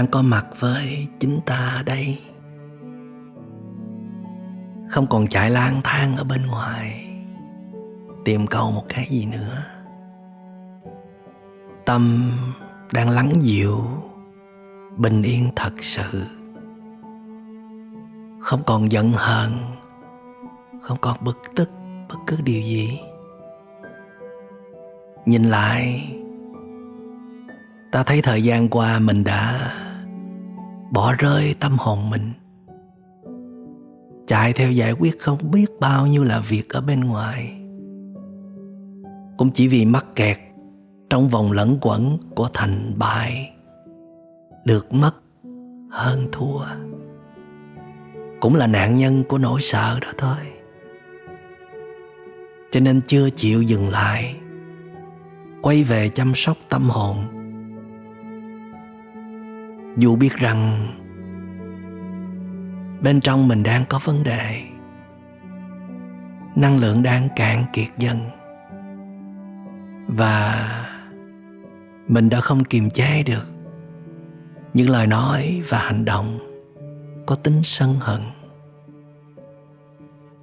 [0.00, 2.18] Đang có mặt với chính ta đây.
[4.88, 7.06] Không còn chạy lang thang ở bên ngoài,
[8.24, 9.64] tìm cầu một cái gì nữa.
[11.84, 12.32] Tâm
[12.92, 13.78] đang lắng dịu,
[14.96, 16.26] bình yên thật sự.
[18.40, 19.52] Không còn giận hờn,
[20.82, 21.70] không còn bực tức
[22.08, 23.00] bất cứ điều gì.
[25.26, 26.08] Nhìn lại,
[27.92, 29.70] ta thấy thời gian qua mình đã
[30.90, 32.32] bỏ rơi tâm hồn mình.
[34.26, 37.60] Chạy theo giải quyết không biết bao nhiêu là việc ở bên ngoài.
[39.36, 40.38] Cũng chỉ vì mắc kẹt
[41.10, 43.52] trong vòng lẫn quẩn của thành bại,
[44.64, 45.14] được mất
[45.90, 46.60] hơn thua.
[48.40, 50.36] Cũng là nạn nhân của nỗi sợ đó thôi.
[52.70, 54.36] Cho nên chưa chịu dừng lại,
[55.62, 57.16] quay về chăm sóc tâm hồn
[59.96, 60.86] dù biết rằng
[63.02, 64.62] bên trong mình đang có vấn đề,
[66.56, 68.18] năng lượng đang cạn kiệt dần.
[70.06, 70.66] Và
[72.08, 73.46] mình đã không kiềm chế được
[74.74, 76.38] những lời nói và hành động
[77.26, 78.20] có tính sân hận.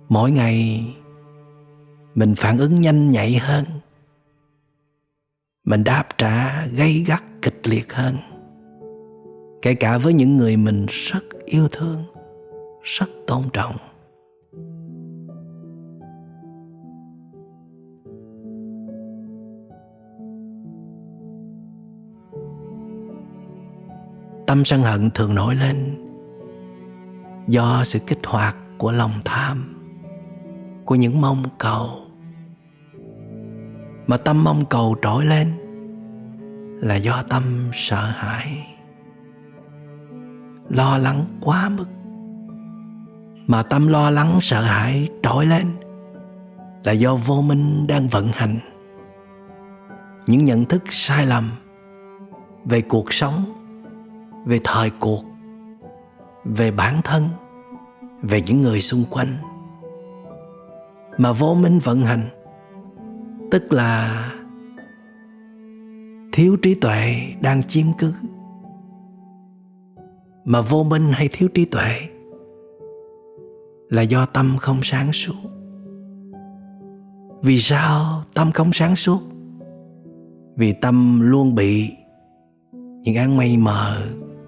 [0.10, 0.86] Mỗi ngày,
[2.16, 3.66] mình phản ứng nhanh nhạy hơn.
[5.64, 8.16] Mình đáp trả gây gắt kịch liệt hơn
[9.68, 12.04] kể cả với những người mình rất yêu thương,
[12.84, 13.76] rất tôn trọng.
[24.48, 26.08] Tâm sân hận thường nổi lên
[27.48, 29.84] do sự kích hoạt của lòng tham,
[30.86, 31.90] của những mong cầu.
[34.08, 35.52] Mà tâm mong cầu trỗi lên
[36.82, 38.77] là do tâm sợ hãi
[40.70, 41.86] lo lắng quá mức.
[43.48, 45.68] Mà tâm lo lắng sợ hãi trỗi lên
[46.84, 48.60] là do vô minh đang vận hành.
[50.28, 51.52] Những nhận thức sai lầm
[52.66, 53.46] về cuộc sống,
[54.46, 55.24] về thời cuộc,
[56.46, 57.30] về bản thân,
[58.22, 59.38] về những người xung quanh.
[61.18, 62.30] Mà vô minh vận hành,
[63.52, 64.24] tức là
[66.32, 68.14] thiếu trí tuệ đang chiếm cứ
[70.50, 71.92] mà vô minh hay thiếu trí tuệ
[73.90, 75.50] là do tâm không sáng suốt.
[77.42, 79.22] Vì sao tâm không sáng suốt?
[80.56, 81.92] Vì tâm luôn bị
[83.04, 84.02] những áng mây mờ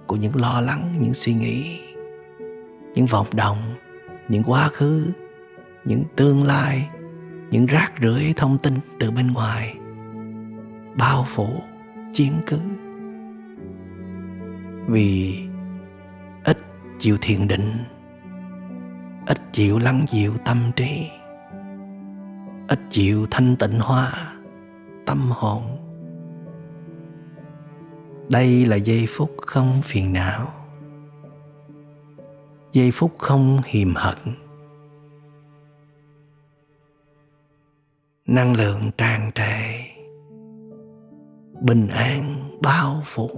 [0.08, 1.80] của những lo lắng, những suy nghĩ,
[2.96, 3.58] những vọng động,
[4.30, 5.06] những quá khứ,
[5.86, 6.90] những tương lai,
[7.52, 9.78] những rác rưởi thông tin từ bên ngoài
[10.98, 11.50] bao phủ,
[12.14, 12.60] chiếm cứ.
[14.88, 15.49] Vì
[17.00, 17.78] chịu thiền định,
[19.26, 21.10] ít chịu lắng dịu tâm trí,
[22.68, 24.34] ít chịu thanh tịnh hoa
[25.06, 25.64] tâm hồn.
[28.30, 30.48] Đây là giây phút không phiền não,
[32.72, 34.18] giây phút không hiềm hận.
[38.26, 39.62] Năng lượng tràn trề,
[41.62, 43.30] bình an, bao phủ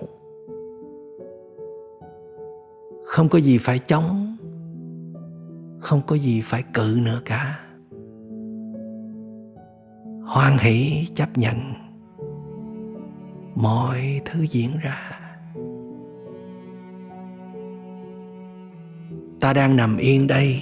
[3.11, 4.37] không có gì phải chống,
[5.79, 7.59] không có gì phải cự nữa cả.
[10.25, 11.57] Hoan hỷ chấp nhận
[13.55, 15.19] mọi thứ diễn ra.
[19.39, 20.61] Ta đang nằm yên đây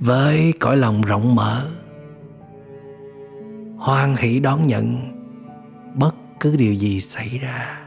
[0.00, 1.68] với cõi lòng rộng mở.
[3.76, 4.96] Hoan hỷ đón nhận
[5.94, 7.81] bất cứ điều gì xảy ra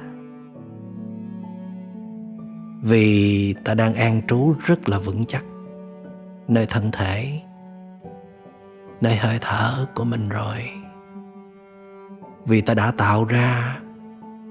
[2.88, 5.44] vì ta đang an trú rất là vững chắc.
[6.48, 7.42] Nơi thân thể,
[9.02, 10.70] nơi hơi thở của mình rồi.
[12.46, 13.80] Vì ta đã tạo ra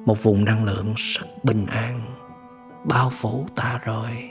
[0.06, 2.00] một vùng năng lượng rất bình an,
[2.84, 4.30] bao phủ ta rồi.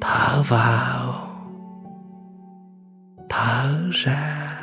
[0.00, 1.28] Thở vào.
[3.28, 4.55] Thở ra.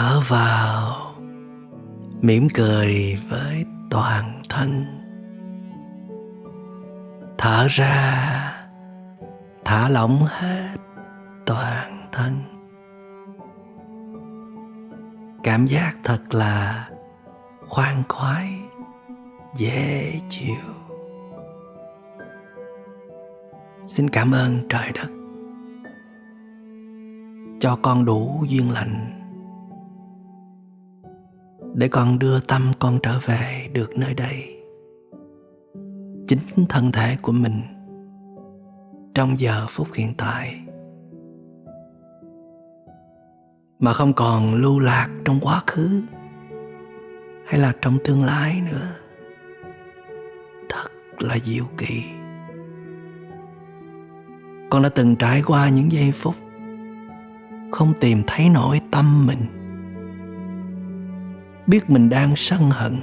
[0.00, 1.14] Thở vào,
[2.22, 4.84] mỉm cười với toàn thân.
[7.38, 8.52] Thở ra,
[9.64, 10.76] thả lỏng hết
[11.46, 12.32] toàn thân.
[15.42, 16.88] Cảm giác thật là
[17.68, 18.58] khoan khoái,
[19.56, 20.74] dễ chịu.
[23.86, 25.10] Xin cảm ơn trời đất,
[27.60, 29.19] cho con đủ duyên lành
[31.80, 34.62] để con đưa tâm con trở về được nơi đây.
[36.28, 37.60] Chính thân thể của mình
[39.14, 40.60] trong giờ phút hiện tại
[43.78, 46.02] mà không còn lưu lạc trong quá khứ
[47.46, 48.88] hay là trong tương lai nữa,
[50.68, 52.02] thật là diệu kỳ.
[54.70, 56.34] Con đã từng trải qua những giây phút
[57.70, 59.59] không tìm thấy nổi tâm mình
[61.70, 62.96] biết mình đang sân hận,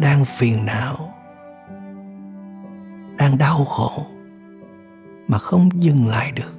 [0.00, 1.14] đang phiền não,
[3.16, 4.06] đang đau khổ
[5.28, 6.54] mà không dừng lại được,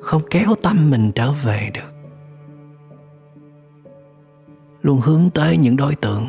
[0.00, 1.92] không kéo tâm mình trở về được.
[4.82, 6.24] Luôn hướng tới những đối tượng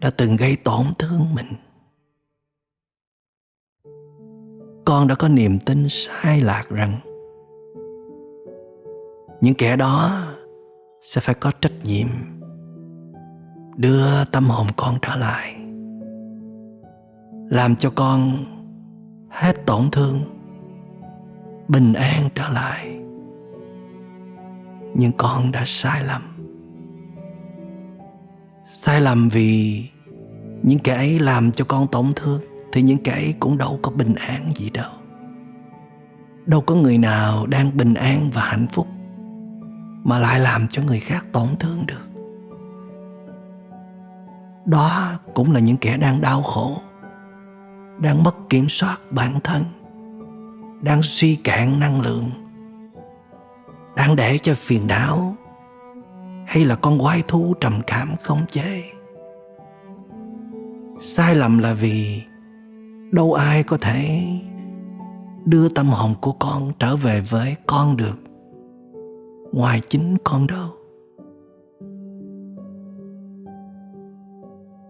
[0.00, 1.52] đã từng gây tổn thương mình.
[4.84, 7.13] Con đã có niềm tin sai lạc rằng
[9.44, 10.26] những kẻ đó
[11.02, 12.06] sẽ phải có trách nhiệm
[13.76, 15.56] đưa tâm hồn con trở lại,
[17.50, 18.44] làm cho con
[19.30, 20.20] hết tổn thương,
[21.68, 22.98] bình an trở lại.
[24.94, 26.22] Nhưng con đã sai lầm.
[28.72, 29.82] Sai lầm vì
[30.62, 32.40] những kẻ ấy làm cho con tổn thương,
[32.72, 34.90] thì những kẻ ấy cũng đâu có bình an gì đâu.
[36.46, 38.86] Đâu có người nào đang bình an và hạnh phúc
[40.04, 42.04] mà lại làm cho người khác tổn thương được.
[44.64, 46.78] Đó cũng là những kẻ đang đau khổ,
[47.98, 49.64] đang mất kiểm soát bản thân,
[50.82, 52.30] đang suy cạn năng lượng,
[53.96, 55.36] đang để cho phiền não
[56.46, 58.84] hay là con quái thú trầm cảm không chế.
[61.00, 62.22] Sai lầm là vì
[63.12, 64.26] đâu ai có thể
[65.44, 68.23] đưa tâm hồn của con trở về với con được
[69.54, 70.70] ngoài chính con đâu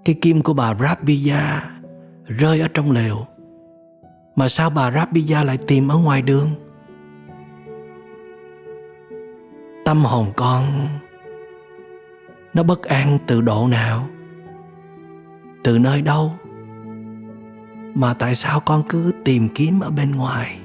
[0.05, 1.71] cái kim của bà Rabbiya
[2.27, 3.17] rơi ở trong lều,
[4.37, 6.49] mà sao bà Rabbiya lại tìm ở ngoài đường?
[9.85, 10.89] Tâm hồn con,
[12.55, 14.07] nó bất an từ độ nào?
[15.65, 16.33] Từ nơi đâu?
[17.95, 20.59] Mà tại sao con cứ tìm kiếm ở bên ngoài?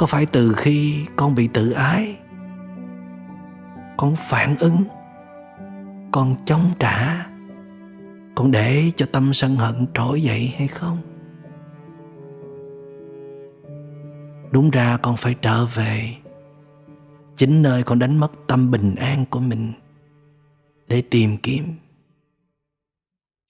[0.00, 2.16] Có phải từ khi con bị tự ái,
[3.96, 4.84] con phản ứng,
[6.12, 7.26] con chống trả,
[8.34, 10.98] con để cho tâm sân hận trỗi dậy hay không?
[14.52, 16.14] Đúng ra con phải trở về
[17.36, 19.72] chính nơi con đánh mất tâm bình an của mình
[20.88, 21.64] để tìm kiếm.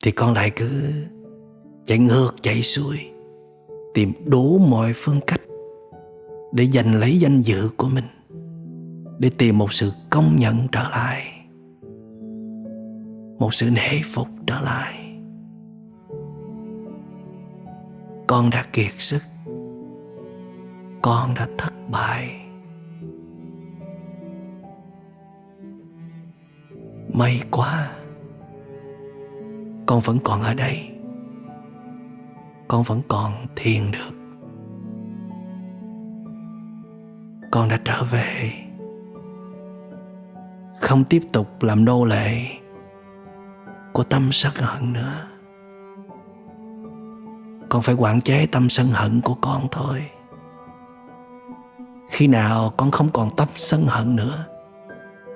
[0.05, 0.93] Thì con lại cứ
[1.87, 2.99] chạy ngược, chạy xuôi,
[3.95, 5.41] tìm đủ mọi phương cách
[6.53, 8.05] để giành lấy danh dự của mình,
[9.19, 11.23] để tìm một sự công nhận trở lại,
[13.39, 15.17] một sự nể phục trở lại.
[18.27, 19.23] Con đã kiệt sức,
[21.03, 22.47] con đã thất bại.
[27.15, 27.93] May quá,
[29.87, 30.91] con vẫn còn ở đây,
[32.69, 34.20] con vẫn còn thiền được.
[37.51, 38.53] Con đã trở về.
[40.81, 42.43] Không tiếp tục làm nô lệ
[43.93, 45.27] của tâm sân hận nữa.
[47.69, 50.05] Con phải quản chế tâm sân hận của con thôi.
[52.11, 54.47] Khi nào con không còn tâm sân hận nữa,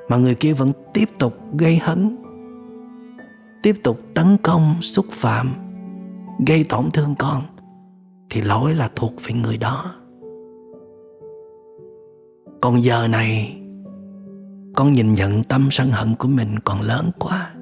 [0.08, 2.16] mà người kia vẫn tiếp tục gây hấn,
[3.62, 5.54] tiếp tục tấn công, xúc phạm,
[6.46, 7.42] gây tổn thương con,
[8.30, 9.94] thì lỗi là thuộc về người đó
[12.64, 13.60] còn giờ này,
[14.74, 17.54] con nhìn nhận tâm sân hận của mình còn lớn quá.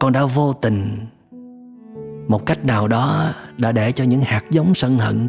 [0.00, 0.90] Con đã vô tình,
[2.28, 5.28] một cách nào đó đã để cho những hạt giống sân hận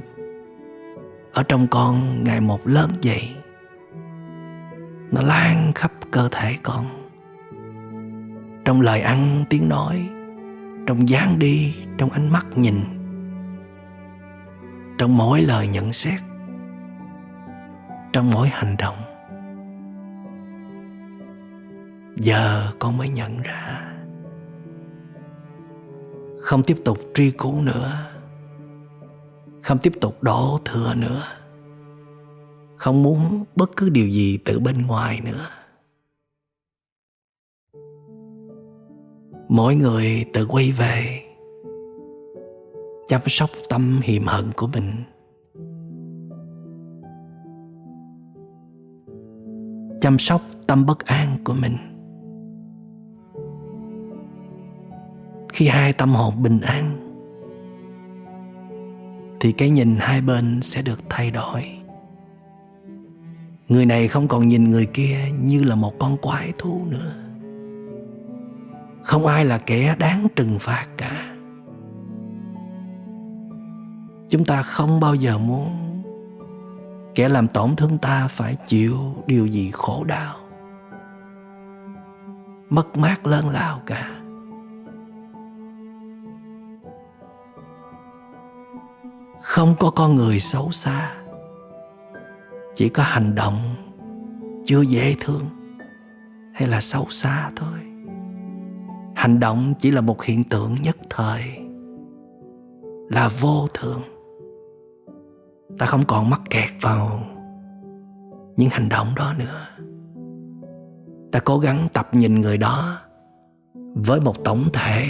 [1.33, 3.29] ở trong con ngày một lớn dậy.
[5.11, 6.85] Nó lan khắp cơ thể con.
[8.65, 10.09] Trong lời ăn, tiếng nói,
[10.87, 12.75] trong dáng đi, trong ánh mắt nhìn.
[14.97, 16.19] Trong mỗi lời nhận xét
[18.13, 18.95] trong mỗi hành động.
[22.17, 23.93] Giờ con mới nhận ra.
[26.39, 28.11] Không tiếp tục truy cứu nữa.
[29.61, 31.23] Không tiếp tục đổ thừa nữa.
[32.75, 35.47] Không muốn bất cứ điều gì từ bên ngoài nữa.
[39.49, 41.21] Mỗi người tự quay về,
[43.07, 45.03] chăm sóc tâm hiềm hận của mình.
[50.03, 51.77] Chăm sóc tâm bất an của mình.
[55.53, 56.97] Khi hai tâm hồn bình an,
[59.39, 61.63] thì cái nhìn hai bên sẽ được thay đổi.
[63.67, 67.13] Người này không còn nhìn người kia như là một con quái thú nữa.
[69.03, 71.35] Không ai là kẻ đáng trừng phạt cả.
[74.29, 75.92] Chúng ta không bao giờ muốn
[77.15, 78.97] kẻ làm tổn thương ta phải chịu
[79.27, 80.35] điều gì khổ đau.
[82.69, 84.09] Mất mát lớn lao cả.
[89.41, 91.11] Không có con người xấu xa.
[92.75, 93.75] Chỉ có hành động
[94.65, 95.43] chưa dễ thương
[96.53, 97.79] hay là xấu xa thôi.
[99.15, 101.43] Hành động chỉ là một hiện tượng nhất thời,
[103.09, 104.01] là vô thường
[105.77, 107.23] ta không còn mắc kẹt vào
[108.57, 109.67] những hành động đó nữa.
[111.31, 112.99] Ta cố gắng tập nhìn người đó
[113.95, 115.07] với một tổng thể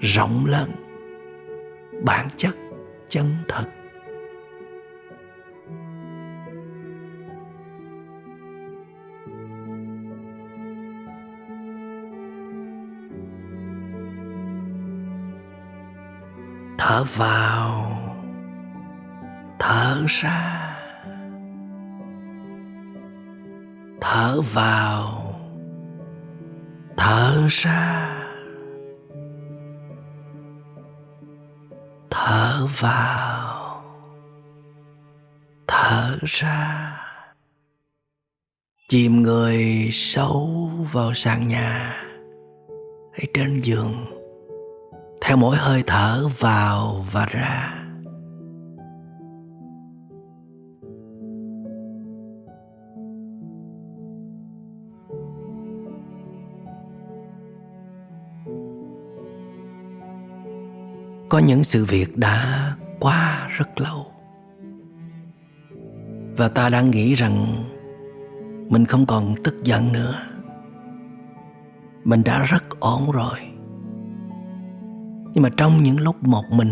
[0.00, 0.70] rộng lớn,
[2.04, 2.54] bản chất
[3.08, 3.64] chân thật
[16.78, 17.95] thở vào
[19.58, 20.66] thở ra
[24.00, 25.34] thở vào,
[26.96, 28.12] thở ra,
[32.10, 33.82] thở vào
[35.66, 36.92] thở ra.
[38.88, 42.02] Chìm người sâu vào sàn nhà
[43.12, 44.04] hay trên giường,
[45.20, 47.85] theo mỗi hơi thở vào và ra.
[61.36, 64.06] Có những sự việc đã quá rất lâu.
[66.36, 67.64] Và ta đang nghĩ rằng
[68.68, 70.14] mình không còn tức giận nữa.
[72.04, 73.38] Mình đã rất ổn rồi.
[75.34, 76.70] Nhưng mà trong những lúc một mình,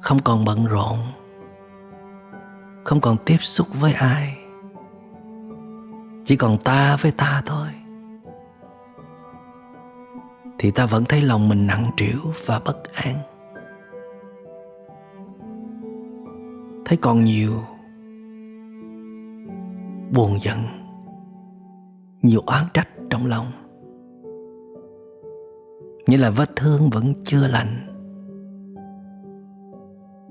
[0.00, 0.98] không còn bận rộn,
[2.84, 4.38] không còn tiếp xúc với ai,
[6.24, 7.68] chỉ còn ta với ta thôi
[10.62, 13.18] thì ta vẫn thấy lòng mình nặng trĩu và bất an.
[16.84, 17.52] Thấy còn nhiều
[20.12, 20.58] buồn giận,
[22.22, 23.46] nhiều oán trách trong lòng.
[26.06, 27.88] Như là vết thương vẫn chưa lành.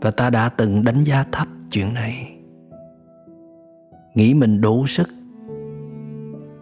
[0.02, 2.38] Và ta đã từng đánh giá thấp chuyện này.
[4.14, 5.10] Nghĩ mình đủ sức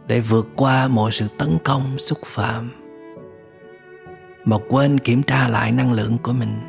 [0.07, 2.78] để vượt qua mọi sự tấn công xúc phạm
[4.49, 6.59] mà quên kiểm tra lại năng lượng của mình.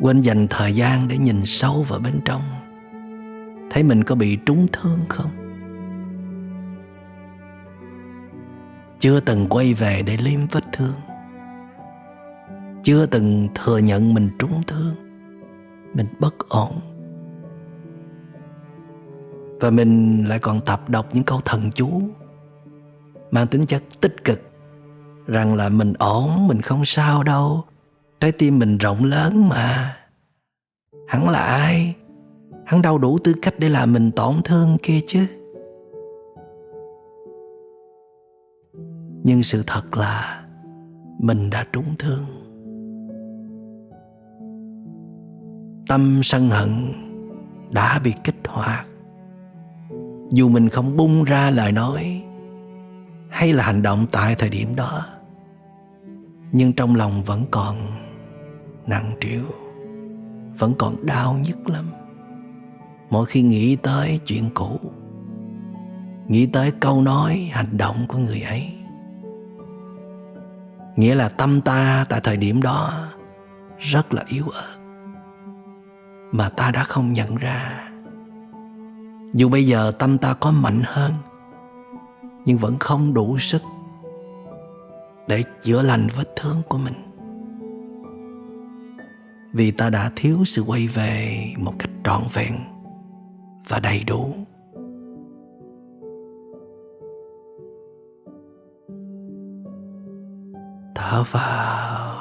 [0.00, 2.42] Quên dành thời gian để nhìn sâu vào bên trong.
[3.70, 5.30] Thấy mình có bị trúng thương không?
[8.98, 10.94] Chưa từng quay về để liêm vết thương.
[12.82, 14.94] Chưa từng thừa nhận mình trúng thương.
[15.94, 16.80] Mình bất ổn.
[19.60, 22.02] Và mình lại còn tập đọc những câu thần chú,
[23.30, 24.47] mang tính chất tích cực
[25.28, 27.64] rằng là mình ổn, mình không sao đâu.
[28.20, 29.96] Trái tim mình rộng lớn mà.
[31.08, 31.94] Hắn là ai?
[32.64, 35.26] Hắn đâu đủ tư cách để làm mình tổn thương kia chứ?
[39.24, 40.44] Nhưng sự thật là
[41.18, 42.24] mình đã trúng thương.
[45.88, 46.92] Tâm sân hận
[47.70, 48.86] đã bị kích hoạt.
[50.30, 52.22] Dù mình không bung ra lời nói
[53.30, 55.17] hay là hành động tại thời điểm đó
[56.52, 57.76] nhưng trong lòng vẫn còn
[58.86, 59.44] nặng trĩu,
[60.58, 61.90] vẫn còn đau nhức lắm.
[63.10, 64.80] Mỗi khi nghĩ tới chuyện cũ,
[66.26, 68.72] nghĩ tới câu nói, hành động của người ấy,
[70.96, 73.08] nghĩa là tâm ta tại thời điểm đó
[73.78, 74.76] rất là yếu ớt,
[76.32, 77.90] mà ta đã không nhận ra.
[79.34, 81.12] Dù bây giờ tâm ta có mạnh hơn,
[82.44, 83.62] nhưng vẫn không đủ sức
[85.28, 86.94] để chữa lành vết thương của mình.
[89.52, 92.58] Vì ta đã thiếu sự quay về một cách trọn vẹn
[93.68, 94.34] và đầy đủ.
[100.94, 102.16] Thở vào,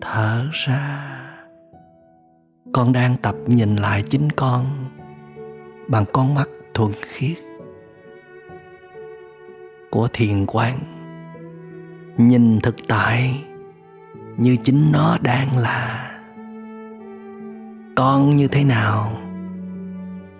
[0.00, 1.06] thở ra.
[2.72, 4.66] Con đang tập nhìn lại chính con
[5.88, 7.49] bằng con mắt thuần khiết
[9.90, 10.78] của thiền quán.
[12.16, 13.44] Nhìn thực tại
[14.36, 16.06] như chính nó đang là.
[17.96, 19.16] Con như thế nào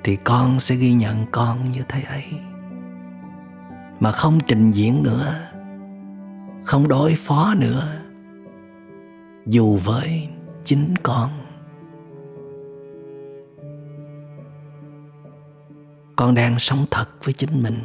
[0.04, 2.24] thì con sẽ ghi nhận con như thế ấy.
[4.00, 5.34] Mà không trình diễn nữa,
[6.64, 7.88] không đối phó nữa,
[9.46, 10.28] dù với
[10.64, 11.30] chính con.
[16.16, 17.78] Con đang sống thật với chính mình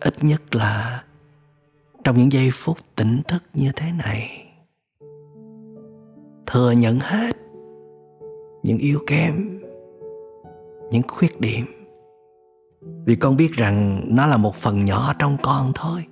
[0.00, 1.04] ít nhất là
[2.04, 4.28] trong những giây phút tỉnh thức như thế này,
[6.46, 7.36] thừa nhận hết
[8.62, 9.60] những yếu kém,
[10.90, 11.64] những khuyết điểm.
[13.04, 16.04] Vì con biết rằng nó là một phần nhỏ trong con thôi.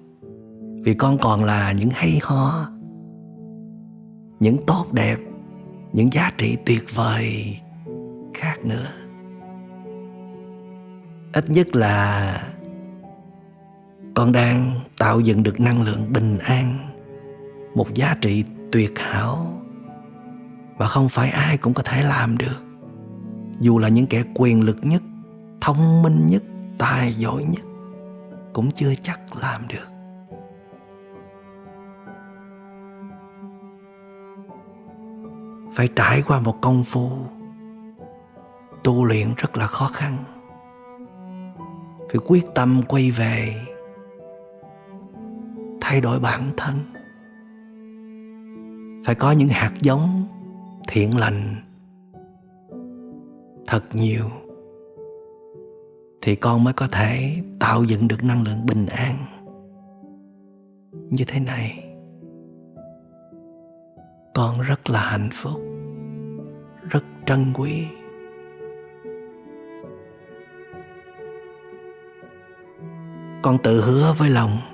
[0.85, 2.70] Vì con còn là những hay ho,
[4.41, 5.16] những tốt đẹp,
[5.93, 7.57] những giá trị tuyệt vời
[8.35, 8.87] khác nữa.
[11.33, 12.53] Ít nhất là
[14.14, 16.78] con đang tạo dựng được năng lượng bình an,
[17.74, 19.62] một giá trị tuyệt hảo,
[20.76, 22.62] và không phải ai cũng có thể làm được.
[23.60, 25.02] Dù là những kẻ quyền lực nhất,
[25.60, 26.42] thông minh nhất,
[26.78, 27.62] tài giỏi nhất,
[28.52, 29.86] cũng chưa chắc làm được.
[35.74, 37.10] Phải trải qua một công phu,
[38.84, 40.16] tu luyện rất là khó khăn.
[41.98, 43.54] Phải quyết tâm quay về
[45.83, 46.74] thay đổi bản thân.
[49.05, 50.26] Phải có những hạt giống
[50.89, 51.57] thiện lành
[53.66, 54.24] thật nhiều
[56.22, 59.16] thì con mới có thể tạo dựng được năng lượng bình an
[61.11, 61.85] như thế này.
[64.35, 65.61] Con rất là hạnh phúc,
[66.91, 67.87] rất trân quý.
[73.43, 74.71] Con tự hứa với lòng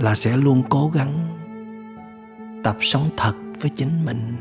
[0.00, 1.36] là sẽ luôn cố gắng
[2.64, 4.36] tập sống thật với chính mình.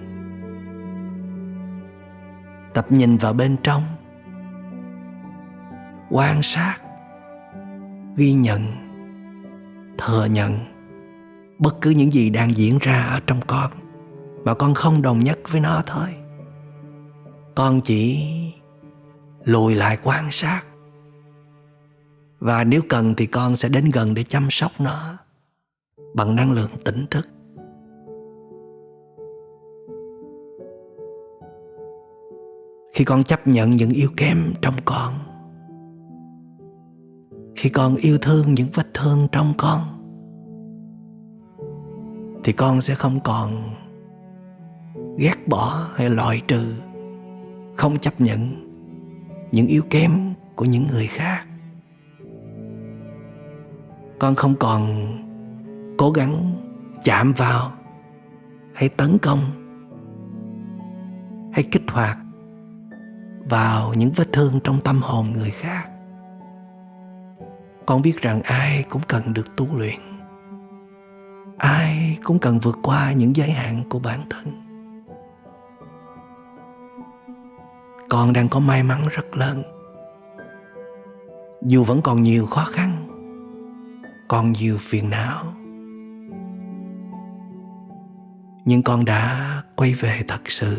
[2.74, 3.84] Tập nhìn vào bên trong,
[6.10, 6.78] quan sát,
[8.16, 8.62] ghi nhận,
[9.98, 10.58] thừa nhận
[11.60, 13.72] bất cứ những gì đang diễn ra ở trong con,
[14.44, 16.10] mà con không đồng nhất với nó thôi.
[17.56, 18.30] Con chỉ
[19.44, 20.62] lùi lại quan sát,
[22.40, 25.18] và nếu cần thì con sẽ đến gần để chăm sóc nó
[26.14, 27.28] bằng năng lượng tỉnh thức.
[32.94, 35.14] Khi con chấp nhận những yếu kém trong con,
[37.56, 39.80] khi con yêu thương những vết thương trong con,
[42.44, 43.52] thì con sẽ không còn
[45.18, 46.74] ghét bỏ hay loại trừ,
[47.76, 48.40] không chấp nhận
[49.52, 51.46] những yếu kém của những người khác.
[54.20, 55.08] Con không còn
[56.00, 56.56] cố gắng
[57.04, 57.72] chạm vào
[58.74, 59.40] hay tấn công
[61.54, 62.18] hay kích hoạt
[63.50, 65.86] vào những vết thương trong tâm hồn người khác.
[67.86, 70.00] Con biết rằng ai cũng cần được tu luyện,
[71.58, 74.46] ai cũng cần vượt qua những giới hạn của bản thân.
[78.10, 79.64] Con đang có may mắn rất lớn.
[81.62, 83.08] Dù vẫn còn nhiều khó khăn,
[84.28, 85.44] còn nhiều phiền não.
[88.70, 90.78] Nhưng con đã quay về thật sự.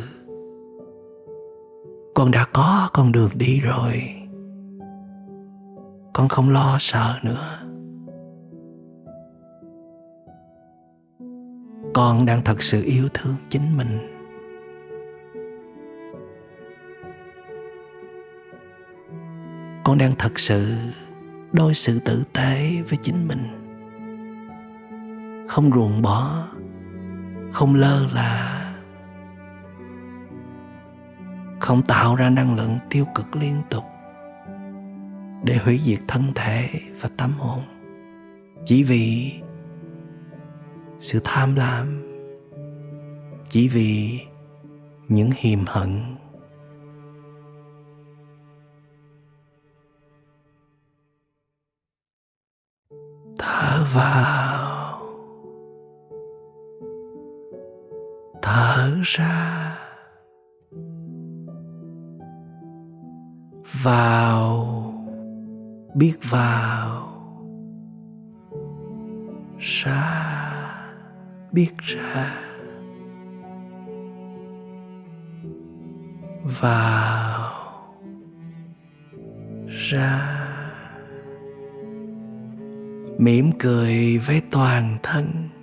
[2.14, 4.03] Con đã có con đường đi rồi.
[6.12, 7.59] Con không lo sợ nữa.
[11.95, 13.99] Con đang thật sự yêu thương chính mình.
[19.84, 20.76] Con đang thật sự
[21.53, 23.47] đối xử tử tế với chính mình.
[25.49, 26.47] Không ruồng bỏ
[27.53, 28.57] không lơ là,
[31.61, 33.84] không tạo ra năng lượng tiêu cực liên tục
[35.44, 36.68] để hủy diệt thân thể
[37.01, 37.62] và tâm hồn.
[38.64, 39.32] Chỉ vì
[40.98, 42.03] sự tham lam,
[43.48, 44.20] chỉ vì
[45.09, 46.01] những hiềm hận.
[53.38, 54.59] Thở vào.
[58.51, 59.76] Thở ra.
[63.82, 64.94] Vào,
[65.94, 67.07] biết vào.
[69.59, 70.32] Ra,
[71.53, 72.34] biết ra.
[76.61, 77.53] Vào,
[79.68, 80.36] ra.
[83.18, 85.59] Mỉm cười với toàn thân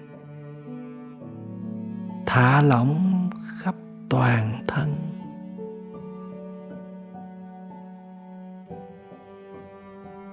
[2.37, 3.75] thả lỏng khắp
[4.09, 4.95] toàn thân.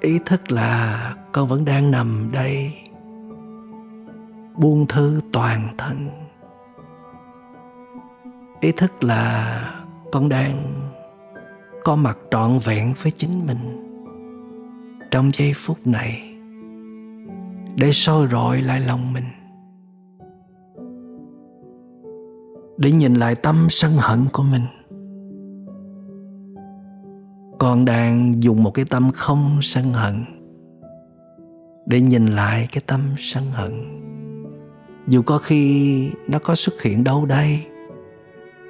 [0.01, 2.73] Ý thức là con vẫn đang nằm đây,
[4.57, 6.09] buông thư toàn thân.
[8.61, 9.83] Ý thức là
[10.13, 10.83] con đang
[11.85, 13.91] có mặt trọn vẹn với chính mình.
[15.11, 16.37] Trong giây phút này,
[17.75, 19.25] để soi rọi lại lòng mình.
[22.77, 24.63] Để nhìn lại tâm sân hận của mình.
[27.59, 30.25] Con đang dùng một cái tâm không sân hận
[31.87, 33.73] để nhìn lại cái tâm sân hận.
[35.07, 37.61] Dù có khi nó có xuất hiện đâu đây,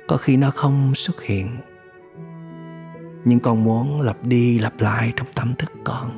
[0.08, 1.46] có khi nó không xuất hiện,
[3.24, 6.10] nhưng con muốn lặp đi lặp lại trong tâm thức con.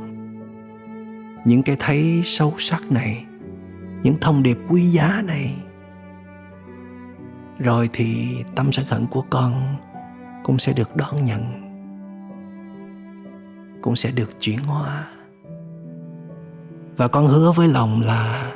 [1.44, 3.24] Những cái thấy sâu sắc này,
[4.02, 5.54] những thông điệp quý giá này
[7.58, 9.76] rồi thì tâm sân hận của con
[10.44, 11.42] cũng sẽ được đón nhận,
[13.82, 15.08] cũng sẽ được chuyển hóa.
[16.96, 18.52] Và con hứa với lòng là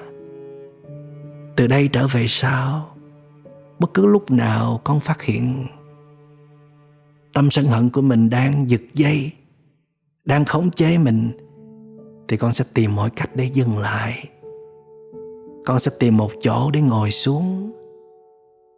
[1.56, 2.96] từ đây trở về sau,
[3.78, 5.66] bất cứ lúc nào con phát hiện
[7.32, 9.32] tâm sân hận của mình đang giật dây,
[10.24, 11.30] đang khống chế mình,
[12.28, 14.28] thì con sẽ tìm mọi cách để dừng lại.
[15.64, 17.72] Con sẽ tìm một chỗ để ngồi xuống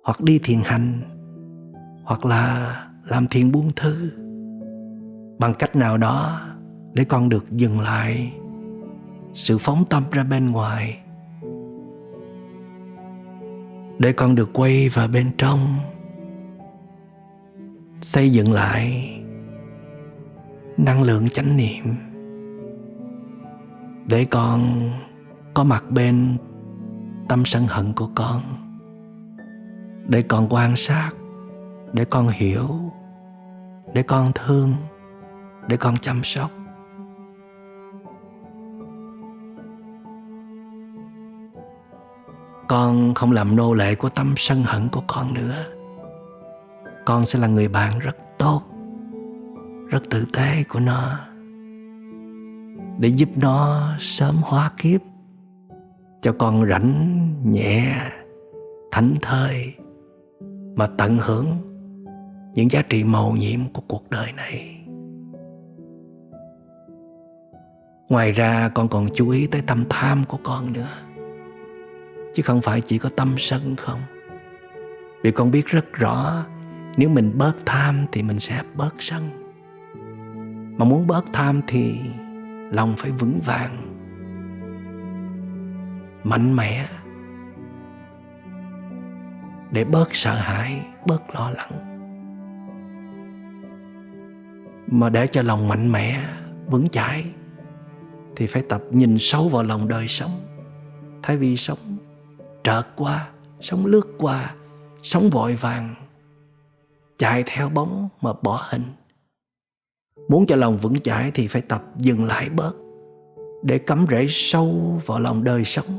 [0.05, 1.01] hoặc đi thiền hành,
[2.05, 4.11] hoặc là làm thiền buông thư.
[5.39, 6.41] Bằng cách nào đó
[6.93, 8.33] để con được dừng lại,
[9.35, 10.99] sự phóng tâm ra bên ngoài.
[13.99, 15.77] Để con được quay vào bên trong,
[18.01, 19.09] xây dựng lại
[20.77, 21.85] năng lượng chánh niệm.
[24.07, 24.91] Để con
[25.55, 26.37] có mặt bên
[27.29, 28.62] tâm sân hận của con
[30.09, 31.11] để con quan sát,
[31.93, 32.69] để con hiểu,
[33.95, 34.75] để con thương,
[35.69, 36.51] để con chăm sóc.
[42.69, 45.65] Con không làm nô lệ của tâm sân hận của con nữa.
[47.05, 48.63] Con sẽ là người bạn rất tốt,
[49.89, 51.19] rất tử tế của nó,
[52.99, 55.01] để giúp nó sớm hóa kiếp,
[56.21, 58.11] cho con rảnh nhẹ,
[58.93, 59.75] thảnh thơi
[60.75, 61.47] mà tận hưởng
[62.55, 64.79] những giá trị màu nhiệm của cuộc đời này.
[68.09, 70.89] Ngoài ra, con còn chú ý tới tâm tham của con nữa.
[72.35, 74.01] Chứ không phải chỉ có tâm sân không?
[75.23, 76.45] Vì con biết rất rõ,
[76.97, 79.31] nếu mình bớt tham thì mình sẽ bớt sân.
[80.79, 81.95] Mà muốn bớt tham thì
[82.71, 83.77] lòng phải vững vàng,
[86.25, 86.89] mạnh mẽ
[89.73, 91.89] để bớt sợ hãi, bớt lo lắng.
[94.87, 96.29] Mà để cho lòng mạnh mẽ,
[96.67, 97.25] vững chãi,
[98.37, 100.31] thì phải tập nhìn sâu vào lòng đời sống.
[101.23, 101.79] Thay vì sống
[102.65, 104.55] trợt qua, sống lướt qua,
[105.03, 105.95] sống vội vàng,
[107.19, 108.85] chạy theo bóng mà bỏ hình.
[110.29, 112.73] Muốn cho lòng vững chãi thì phải tập dừng lại bớt,
[113.63, 115.99] để cắm rễ sâu vào lòng đời sống,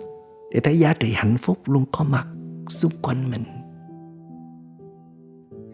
[0.51, 2.27] để thấy giá trị hạnh phúc luôn có mặt
[2.69, 3.62] xung quanh mình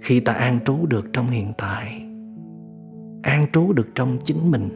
[0.01, 2.05] khi ta an trú được trong hiện tại,
[3.23, 4.69] an trú được trong chính mình.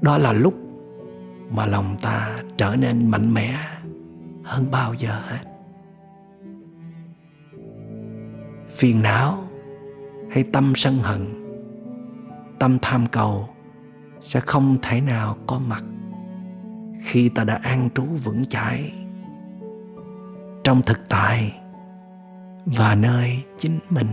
[0.00, 0.54] Đó là lúc
[1.50, 3.58] mà lòng ta trở nên mạnh mẽ
[4.44, 5.44] hơn bao giờ hết.
[8.68, 9.38] Phiền não
[10.30, 11.20] hay tâm sân hận,
[12.58, 13.48] tâm tham cầu
[14.20, 15.84] sẽ không thể nào có mặt
[17.04, 18.92] khi ta đã an trú vững chãi.
[20.64, 21.60] Trong thực tại
[22.66, 24.08] và nơi chính mình.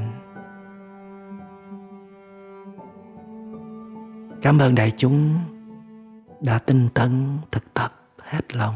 [4.41, 5.39] Cảm ơn đại chúng
[6.41, 8.75] đã tinh tấn thực tập hết lòng.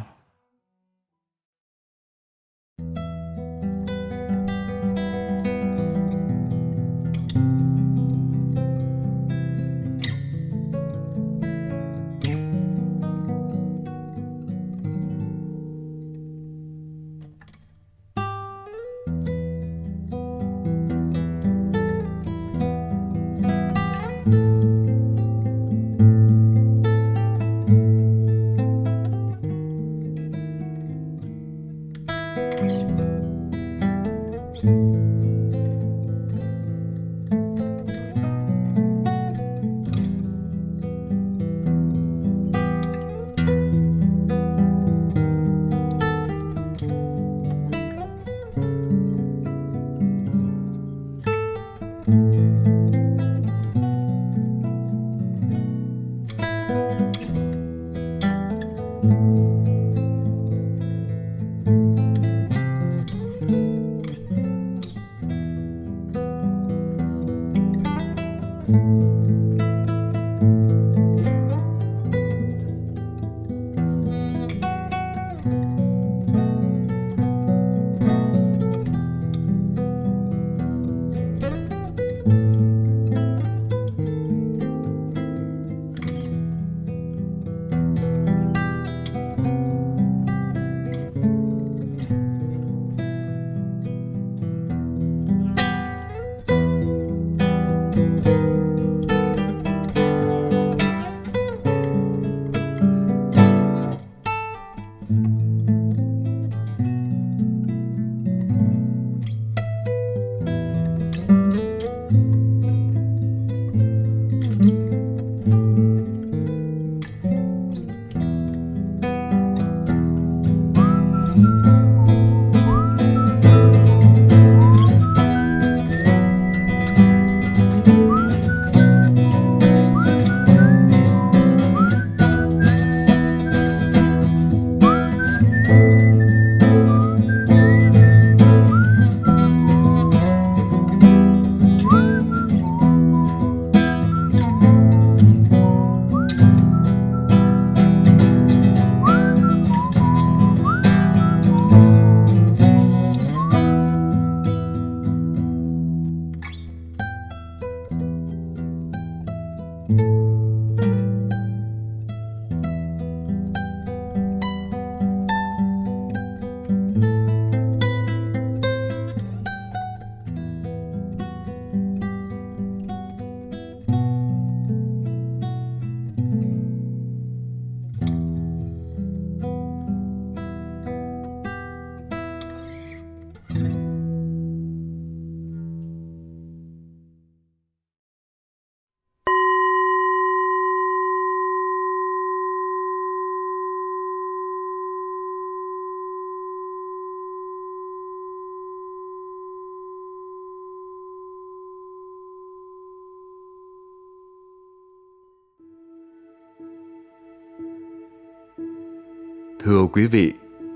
[209.68, 210.34] Thưa quý vị,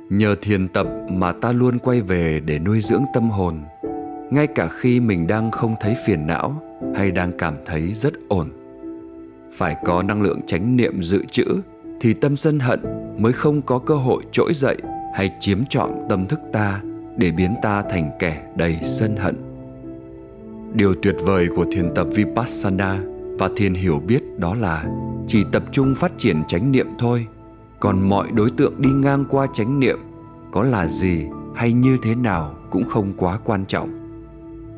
[0.09, 3.61] nhờ thiền tập mà ta luôn quay về để nuôi dưỡng tâm hồn.
[4.31, 6.61] Ngay cả khi mình đang không thấy phiền não
[6.95, 8.49] hay đang cảm thấy rất ổn.
[9.51, 11.45] Phải có năng lượng chánh niệm dự trữ
[12.01, 12.79] thì tâm sân hận
[13.17, 14.77] mới không có cơ hội trỗi dậy
[15.15, 16.81] hay chiếm trọn tâm thức ta
[17.17, 19.35] để biến ta thành kẻ đầy sân hận.
[20.73, 23.01] Điều tuyệt vời của thiền tập Vipassana
[23.39, 24.85] và thiền hiểu biết đó là
[25.27, 27.27] chỉ tập trung phát triển chánh niệm thôi
[27.81, 29.99] còn mọi đối tượng đi ngang qua chánh niệm,
[30.51, 31.25] có là gì
[31.55, 33.89] hay như thế nào cũng không quá quan trọng.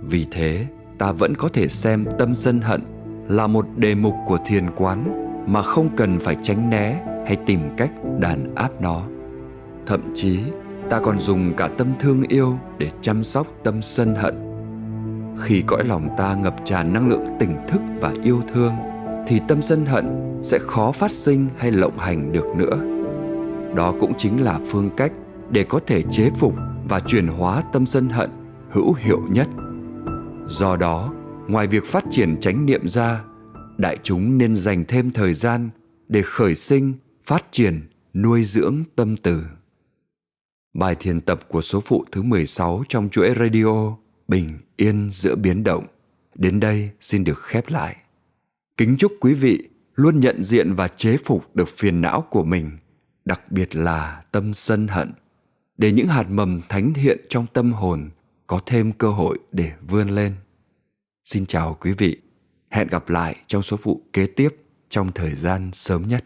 [0.02, 2.82] Vì thế, ta vẫn có thể xem tâm sân hận
[3.28, 7.60] là một đề mục của thiền quán mà không cần phải tránh né hay tìm
[7.78, 9.02] cách đàn áp nó.
[9.86, 10.40] Thậm chí,
[10.90, 14.36] ta còn dùng cả tâm thương yêu để chăm sóc tâm sân hận.
[15.40, 18.74] Khi cõi lòng ta ngập tràn năng lượng tỉnh thức và yêu thương,
[19.28, 22.93] thì tâm sân hận sẽ khó phát sinh hay lộng hành được nữa
[23.76, 25.14] đó cũng chính là phương cách
[25.50, 26.54] để có thể chế phục
[26.90, 28.30] và chuyển hóa tâm sân hận
[28.72, 29.48] hữu hiệu nhất.
[30.48, 31.14] Do đó,
[31.48, 33.24] ngoài việc phát triển chánh niệm ra,
[33.78, 35.70] đại chúng nên dành thêm thời gian
[36.08, 36.94] để khởi sinh,
[37.24, 37.82] phát triển,
[38.14, 39.44] nuôi dưỡng tâm từ.
[40.74, 43.96] Bài thiền tập của số phụ thứ 16 trong chuỗi radio
[44.28, 45.86] Bình yên giữa biến động.
[46.36, 47.96] Đến đây xin được khép lại.
[48.78, 52.72] Kính chúc quý vị luôn nhận diện và chế phục được phiền não của mình
[53.26, 55.12] đặc biệt là tâm sân hận,
[55.78, 58.10] để những hạt mầm thánh thiện trong tâm hồn
[58.48, 60.36] có thêm cơ hội để vươn lên.
[61.26, 62.18] Xin chào quý vị,
[62.70, 64.50] hẹn gặp lại trong số phụ kế tiếp
[64.90, 66.26] trong thời gian sớm nhất.